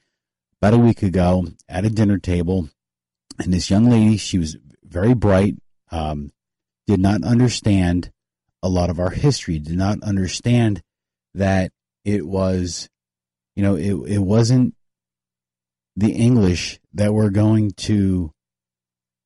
about 0.61 0.73
a 0.73 0.77
week 0.77 1.03
ago 1.03 1.47
at 1.67 1.85
a 1.85 1.89
dinner 1.89 2.17
table 2.17 2.69
and 3.39 3.53
this 3.53 3.69
young 3.69 3.89
lady 3.89 4.17
she 4.17 4.37
was 4.37 4.57
very 4.83 5.13
bright 5.13 5.55
um, 5.91 6.31
did 6.87 6.99
not 6.99 7.23
understand 7.23 8.11
a 8.61 8.69
lot 8.69 8.89
of 8.89 8.99
our 8.99 9.09
history 9.09 9.59
did 9.59 9.77
not 9.77 10.01
understand 10.03 10.81
that 11.33 11.71
it 12.05 12.25
was 12.25 12.89
you 13.55 13.63
know 13.63 13.75
it, 13.75 13.93
it 14.07 14.19
wasn't 14.19 14.75
the 15.95 16.11
English 16.11 16.79
that 16.93 17.13
were 17.13 17.29
going 17.29 17.71
to 17.71 18.31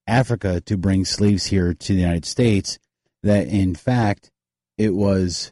Africa 0.08 0.62
to 0.62 0.78
bring 0.78 1.06
slaves 1.06 1.48
here 1.48 1.74
to 1.74 1.94
the 1.94 2.00
United 2.00 2.26
States, 2.26 2.80
that 3.24 3.48
in 3.48 3.76
fact 3.76 4.32
it 4.78 4.94
was 4.94 5.52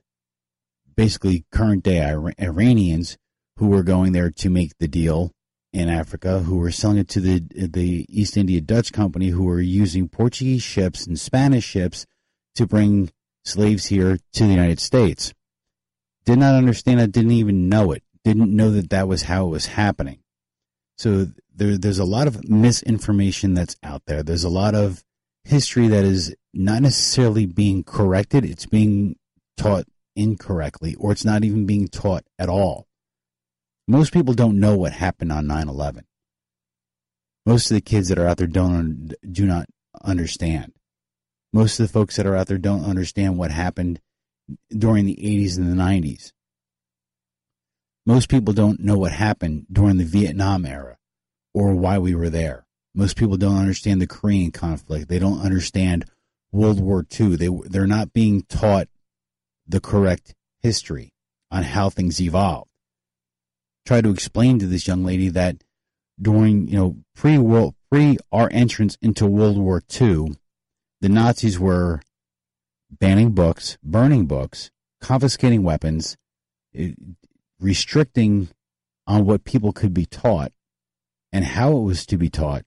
basically 0.95 1.45
current 1.51 1.83
day 1.83 2.01
Iranians 2.39 3.17
who 3.57 3.67
were 3.67 3.83
going 3.83 4.13
there 4.13 4.31
to 4.31 4.49
make 4.49 4.77
the 4.79 4.87
deal 4.87 5.31
in 5.73 5.89
Africa, 5.89 6.39
who 6.39 6.57
were 6.57 6.71
selling 6.71 6.97
it 6.97 7.09
to 7.09 7.19
the 7.19 7.41
the 7.53 8.05
East 8.09 8.37
India 8.37 8.61
Dutch 8.61 8.93
Company, 8.93 9.29
who 9.29 9.43
were 9.43 9.59
using 9.59 10.07
Portuguese 10.07 10.63
ships 10.63 11.05
and 11.05 11.19
Spanish 11.19 11.65
ships 11.65 12.05
to 12.55 12.65
bring 12.65 13.11
slaves 13.43 13.87
here 13.87 14.17
to 14.33 14.43
the 14.43 14.49
United 14.49 14.79
States. 14.79 15.33
Did 16.25 16.39
not 16.39 16.55
understand 16.55 17.01
it, 17.01 17.11
didn't 17.11 17.31
even 17.31 17.69
know 17.69 17.91
it, 17.91 18.03
didn't 18.23 18.55
know 18.55 18.71
that 18.71 18.89
that 18.89 19.07
was 19.07 19.23
how 19.23 19.47
it 19.47 19.49
was 19.49 19.65
happening. 19.67 20.19
So 20.97 21.27
there, 21.55 21.77
there's 21.77 21.99
a 21.99 22.05
lot 22.05 22.27
of 22.27 22.47
misinformation 22.49 23.53
that's 23.53 23.77
out 23.83 24.03
there. 24.07 24.23
There's 24.23 24.43
a 24.43 24.49
lot 24.49 24.75
of 24.75 25.03
history 25.43 25.87
that 25.87 26.03
is 26.03 26.35
not 26.53 26.81
necessarily 26.81 27.45
being 27.45 27.83
corrected. 27.83 28.45
It's 28.45 28.65
being 28.65 29.15
taught 29.57 29.85
incorrectly, 30.15 30.95
or 30.95 31.11
it's 31.11 31.25
not 31.25 31.43
even 31.43 31.65
being 31.65 31.87
taught 31.87 32.25
at 32.37 32.49
all. 32.49 32.87
Most 33.87 34.13
people 34.13 34.33
don't 34.33 34.59
know 34.59 34.75
what 34.75 34.93
happened 34.93 35.31
on 35.31 35.47
9 35.47 35.69
11. 35.69 36.05
Most 37.45 37.69
of 37.69 37.75
the 37.75 37.81
kids 37.81 38.09
that 38.09 38.17
are 38.17 38.27
out 38.27 38.37
there 38.37 38.47
don't 38.47 39.13
do 39.29 39.45
not 39.45 39.67
understand. 40.03 40.73
Most 41.53 41.79
of 41.79 41.87
the 41.87 41.93
folks 41.93 42.15
that 42.15 42.25
are 42.25 42.35
out 42.35 42.47
there 42.47 42.57
don't 42.57 42.83
understand 42.83 43.37
what 43.37 43.51
happened 43.51 44.01
during 44.75 45.05
the 45.05 45.15
80s 45.15 45.57
and 45.57 45.71
the 45.71 45.81
90s. 45.81 46.31
Most 48.05 48.29
people 48.29 48.53
don't 48.53 48.79
know 48.79 48.97
what 48.97 49.11
happened 49.11 49.67
during 49.71 49.97
the 49.97 50.03
Vietnam 50.03 50.65
era 50.65 50.94
or 51.55 51.73
why 51.73 51.97
we 51.97 52.13
were 52.13 52.29
there. 52.29 52.65
Most 52.93 53.15
people 53.15 53.37
don't 53.37 53.57
understand 53.57 54.01
the 54.01 54.07
Korean 54.07 54.51
conflict. 54.51 55.07
They 55.07 55.19
don't 55.19 55.39
understand 55.39 56.05
World 56.51 56.81
War 56.81 57.05
II. 57.19 57.37
They 57.37 57.49
they're 57.65 57.87
not 57.87 58.13
being 58.13 58.43
taught 58.43 58.89
the 59.65 59.79
correct 59.79 60.35
history 60.61 61.13
on 61.49 61.63
how 61.63 61.89
things 61.89 62.21
evolved. 62.21 62.69
Try 63.85 64.01
to 64.01 64.09
explain 64.09 64.59
to 64.59 64.67
this 64.67 64.87
young 64.87 65.03
lady 65.03 65.29
that 65.29 65.63
during 66.21 66.67
you 66.67 66.77
know 66.77 66.97
pre 67.15 67.37
world 67.37 67.75
pre 67.89 68.17
our 68.31 68.49
entrance 68.51 68.97
into 69.01 69.25
World 69.25 69.57
War 69.57 69.81
II, 70.01 70.35
the 70.99 71.09
Nazis 71.09 71.57
were 71.57 72.01
banning 72.91 73.31
books, 73.31 73.77
burning 73.81 74.25
books, 74.25 74.71
confiscating 75.01 75.63
weapons, 75.63 76.17
eh, 76.73 76.91
restricting 77.59 78.49
on 79.07 79.25
what 79.25 79.45
people 79.45 79.71
could 79.71 79.93
be 79.93 80.05
taught 80.05 80.51
and 81.35 81.43
how 81.43 81.75
it 81.75 81.81
was 81.81 82.05
to 82.05 82.17
be 82.17 82.29
taught 82.29 82.63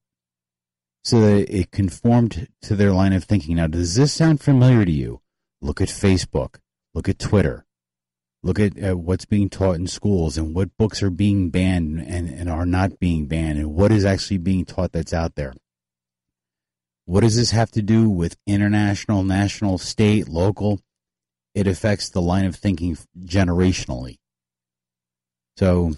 so 1.03 1.19
that 1.23 1.49
it 1.49 1.71
conformed 1.71 2.49
to 2.61 2.77
their 2.77 2.93
line 2.93 3.15
of 3.15 3.25
thinking. 3.25 3.57
Now, 3.57 3.67
does 3.67 3.95
this 3.95 4.13
sound 4.13 4.43
familiar 4.43 4.85
to 4.85 4.93
you? 4.93 5.23
Look 5.63 5.81
at 5.81 5.89
Facebook, 5.89 6.57
look 6.93 7.09
at 7.09 7.19
Twitter, 7.19 7.65
look 8.43 8.61
at 8.61 8.73
uh, 8.79 8.95
what's 8.95 9.25
being 9.25 9.49
taught 9.49 9.77
in 9.77 9.87
schools 9.87 10.37
and 10.37 10.55
what 10.55 10.77
books 10.77 11.03
are 11.03 11.09
being 11.09 11.49
banned 11.49 11.99
and, 12.01 12.29
and 12.29 12.51
are 12.51 12.67
not 12.67 13.01
being 13.01 13.25
banned 13.25 13.59
and 13.59 13.73
what 13.73 13.91
is 13.91 14.05
actually 14.05 14.37
being 14.37 14.67
taught 14.67 14.93
that's 14.93 15.15
out 15.15 15.35
there. 15.35 15.55
What 17.07 17.23
does 17.23 17.37
this 17.37 17.53
have 17.53 17.71
to 17.71 17.81
do 17.81 18.11
with 18.11 18.37
international, 18.47 19.25
national, 19.25 19.79
state, 19.79 20.29
local? 20.29 20.79
It 21.55 21.67
affects 21.67 22.11
the 22.11 22.21
line 22.21 22.45
of 22.45 22.55
thinking 22.55 22.99
generationally. 23.19 24.19
So 25.57 25.95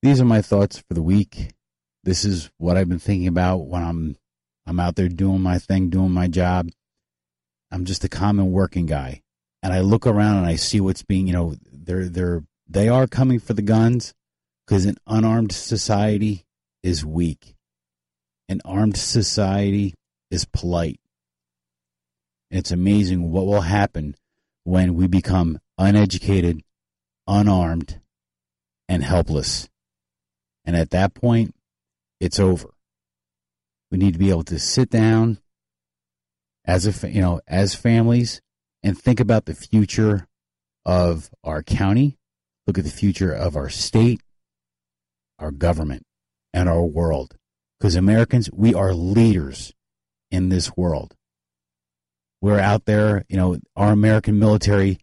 these 0.00 0.22
are 0.22 0.24
my 0.24 0.40
thoughts 0.40 0.78
for 0.78 0.94
the 0.94 1.02
week. 1.02 1.52
This 2.08 2.24
is 2.24 2.50
what 2.56 2.78
I've 2.78 2.88
been 2.88 2.98
thinking 2.98 3.28
about 3.28 3.66
when 3.66 3.82
I'm 3.82 4.16
I'm 4.66 4.80
out 4.80 4.96
there 4.96 5.10
doing 5.10 5.42
my 5.42 5.58
thing, 5.58 5.90
doing 5.90 6.10
my 6.10 6.26
job. 6.26 6.70
I'm 7.70 7.84
just 7.84 8.02
a 8.02 8.08
common 8.08 8.50
working 8.50 8.86
guy. 8.86 9.20
And 9.62 9.74
I 9.74 9.80
look 9.80 10.06
around 10.06 10.38
and 10.38 10.46
I 10.46 10.56
see 10.56 10.80
what's 10.80 11.02
being, 11.02 11.26
you 11.26 11.34
know, 11.34 11.56
they're 11.70 12.08
they're 12.08 12.44
they 12.66 12.88
are 12.88 13.06
coming 13.06 13.38
for 13.38 13.52
the 13.52 13.60
guns 13.60 14.14
because 14.64 14.86
an 14.86 14.96
unarmed 15.06 15.52
society 15.52 16.46
is 16.82 17.04
weak. 17.04 17.54
An 18.48 18.62
armed 18.64 18.96
society 18.96 19.92
is 20.30 20.46
polite. 20.46 21.00
It's 22.50 22.70
amazing 22.70 23.30
what 23.30 23.44
will 23.44 23.60
happen 23.60 24.16
when 24.64 24.94
we 24.94 25.08
become 25.08 25.58
uneducated, 25.76 26.62
unarmed, 27.26 28.00
and 28.88 29.04
helpless. 29.04 29.68
And 30.64 30.74
at 30.74 30.88
that 30.90 31.12
point, 31.12 31.54
it's 32.20 32.38
over. 32.38 32.70
We 33.90 33.98
need 33.98 34.12
to 34.12 34.18
be 34.18 34.30
able 34.30 34.44
to 34.44 34.58
sit 34.58 34.90
down 34.90 35.38
as 36.64 36.86
a 36.86 37.10
you 37.10 37.20
know 37.20 37.40
as 37.46 37.74
families 37.74 38.42
and 38.82 38.98
think 38.98 39.20
about 39.20 39.46
the 39.46 39.54
future 39.54 40.26
of 40.84 41.30
our 41.42 41.62
county, 41.62 42.16
look 42.66 42.78
at 42.78 42.84
the 42.84 42.90
future 42.90 43.32
of 43.32 43.56
our 43.56 43.68
state, 43.68 44.20
our 45.38 45.50
government, 45.50 46.04
and 46.52 46.68
our 46.68 46.84
world. 46.84 47.36
Because 47.78 47.94
Americans, 47.94 48.50
we 48.52 48.74
are 48.74 48.92
leaders 48.92 49.72
in 50.30 50.48
this 50.48 50.76
world. 50.76 51.14
We're 52.40 52.60
out 52.60 52.84
there, 52.84 53.24
you 53.28 53.36
know, 53.36 53.58
our 53.76 53.92
American 53.92 54.38
military 54.38 54.98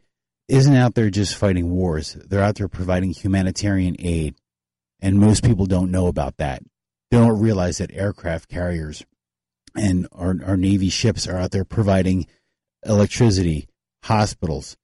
isn't 0.47 0.75
out 0.75 0.95
there 0.95 1.09
just 1.09 1.35
fighting 1.35 1.69
wars. 1.69 2.13
They're 2.13 2.41
out 2.43 2.55
there 2.55 2.67
providing 2.67 3.11
humanitarian 3.11 3.95
aid. 3.99 4.35
And 5.01 5.19
most 5.19 5.43
people 5.43 5.65
don't 5.65 5.91
know 5.91 6.07
about 6.07 6.37
that. 6.37 6.63
They 7.15 7.21
don't 7.21 7.39
realize 7.39 7.77
that 7.77 7.93
aircraft 7.93 8.49
carriers 8.49 9.05
and 9.73 10.05
our, 10.11 10.35
our 10.45 10.57
Navy 10.57 10.89
ships 10.89 11.29
are 11.29 11.37
out 11.37 11.51
there 11.51 11.63
providing 11.63 12.27
electricity, 12.85 13.69
hospitals 14.03 14.75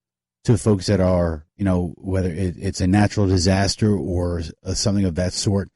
to 0.45 0.57
folks 0.57 0.85
that 0.85 1.01
are, 1.01 1.45
you 1.57 1.65
know, 1.65 1.93
whether 1.97 2.29
it, 2.29 2.55
it's 2.57 2.79
a 2.79 2.87
natural 2.87 3.27
disaster 3.27 3.93
or 3.93 4.43
uh, 4.63 4.73
something 4.73 5.03
of 5.03 5.15
that 5.15 5.33
sort. 5.33 5.67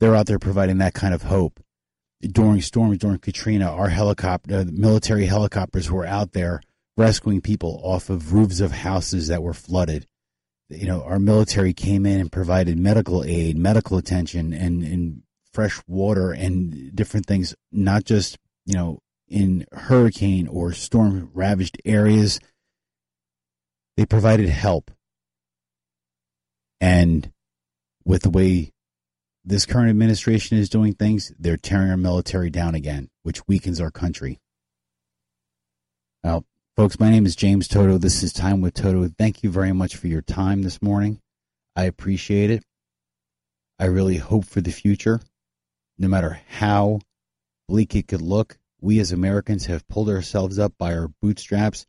They're 0.00 0.16
out 0.16 0.26
there 0.26 0.40
providing 0.40 0.78
that 0.78 0.94
kind 0.94 1.14
of 1.14 1.22
hope. 1.22 1.60
During 2.20 2.60
storms, 2.60 2.98
during 2.98 3.18
Katrina, 3.18 3.70
our 3.70 3.90
helicopter, 3.90 4.56
uh, 4.56 4.64
military 4.66 5.26
helicopters 5.26 5.92
were 5.92 6.06
out 6.06 6.32
there 6.32 6.60
rescuing 6.96 7.40
people 7.40 7.80
off 7.84 8.10
of 8.10 8.32
roofs 8.32 8.58
of 8.58 8.72
houses 8.72 9.28
that 9.28 9.44
were 9.44 9.54
flooded. 9.54 10.08
You 10.70 10.88
know, 10.88 11.04
our 11.04 11.20
military 11.20 11.72
came 11.72 12.04
in 12.04 12.20
and 12.20 12.32
provided 12.32 12.80
medical 12.80 13.22
aid, 13.22 13.56
medical 13.56 13.96
attention, 13.96 14.52
and, 14.52 14.82
and 14.82 15.22
fresh 15.52 15.80
water 15.86 16.32
and 16.32 16.94
different 16.94 17.26
things, 17.26 17.54
not 17.72 18.04
just, 18.04 18.38
you 18.66 18.74
know, 18.74 18.98
in 19.28 19.66
hurricane 19.72 20.48
or 20.48 20.72
storm 20.72 21.30
ravaged 21.34 21.80
areas. 21.84 22.40
They 23.96 24.06
provided 24.06 24.48
help. 24.48 24.90
And 26.80 27.30
with 28.04 28.22
the 28.22 28.30
way 28.30 28.72
this 29.44 29.66
current 29.66 29.90
administration 29.90 30.58
is 30.58 30.68
doing 30.68 30.94
things, 30.94 31.32
they're 31.38 31.56
tearing 31.56 31.90
our 31.90 31.96
military 31.96 32.50
down 32.50 32.74
again, 32.74 33.08
which 33.22 33.46
weakens 33.46 33.80
our 33.80 33.90
country. 33.90 34.38
Well, 36.24 36.44
folks, 36.76 36.98
my 36.98 37.10
name 37.10 37.26
is 37.26 37.36
James 37.36 37.68
Toto. 37.68 37.98
This 37.98 38.22
is 38.22 38.32
Time 38.32 38.60
with 38.60 38.74
Toto. 38.74 39.08
Thank 39.08 39.42
you 39.42 39.50
very 39.50 39.72
much 39.72 39.96
for 39.96 40.06
your 40.06 40.22
time 40.22 40.62
this 40.62 40.82
morning. 40.82 41.20
I 41.76 41.84
appreciate 41.84 42.50
it. 42.50 42.62
I 43.78 43.86
really 43.86 44.18
hope 44.18 44.44
for 44.44 44.60
the 44.60 44.70
future. 44.70 45.20
No 46.00 46.08
matter 46.08 46.40
how 46.48 47.00
bleak 47.68 47.94
it 47.94 48.08
could 48.08 48.22
look, 48.22 48.58
we 48.80 48.98
as 49.00 49.12
Americans 49.12 49.66
have 49.66 49.86
pulled 49.86 50.08
ourselves 50.08 50.58
up 50.58 50.72
by 50.78 50.94
our 50.94 51.08
bootstraps 51.20 51.86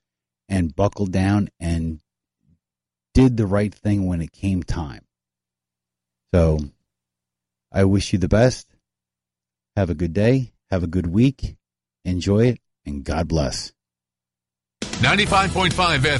and 0.49 0.75
buckled 0.75 1.13
down 1.13 1.47
and 1.61 2.01
did 3.13 3.37
the 3.37 3.47
right 3.47 3.73
thing 3.73 4.07
when 4.07 4.21
it 4.21 4.33
came 4.33 4.63
time. 4.63 5.05
So 6.33 6.59
I 7.71 7.85
wish 7.85 8.11
you 8.11 8.19
the 8.19 8.27
best. 8.27 8.67
Have 9.77 9.89
a 9.89 9.95
good 9.95 10.11
day. 10.11 10.51
Have 10.69 10.83
a 10.83 10.87
good 10.87 11.07
week. 11.07 11.55
Enjoy 12.03 12.47
it. 12.47 12.59
And 12.85 13.05
God 13.05 13.29
bless. 13.29 13.71
95.5 14.81 15.71
FM. 15.71 16.19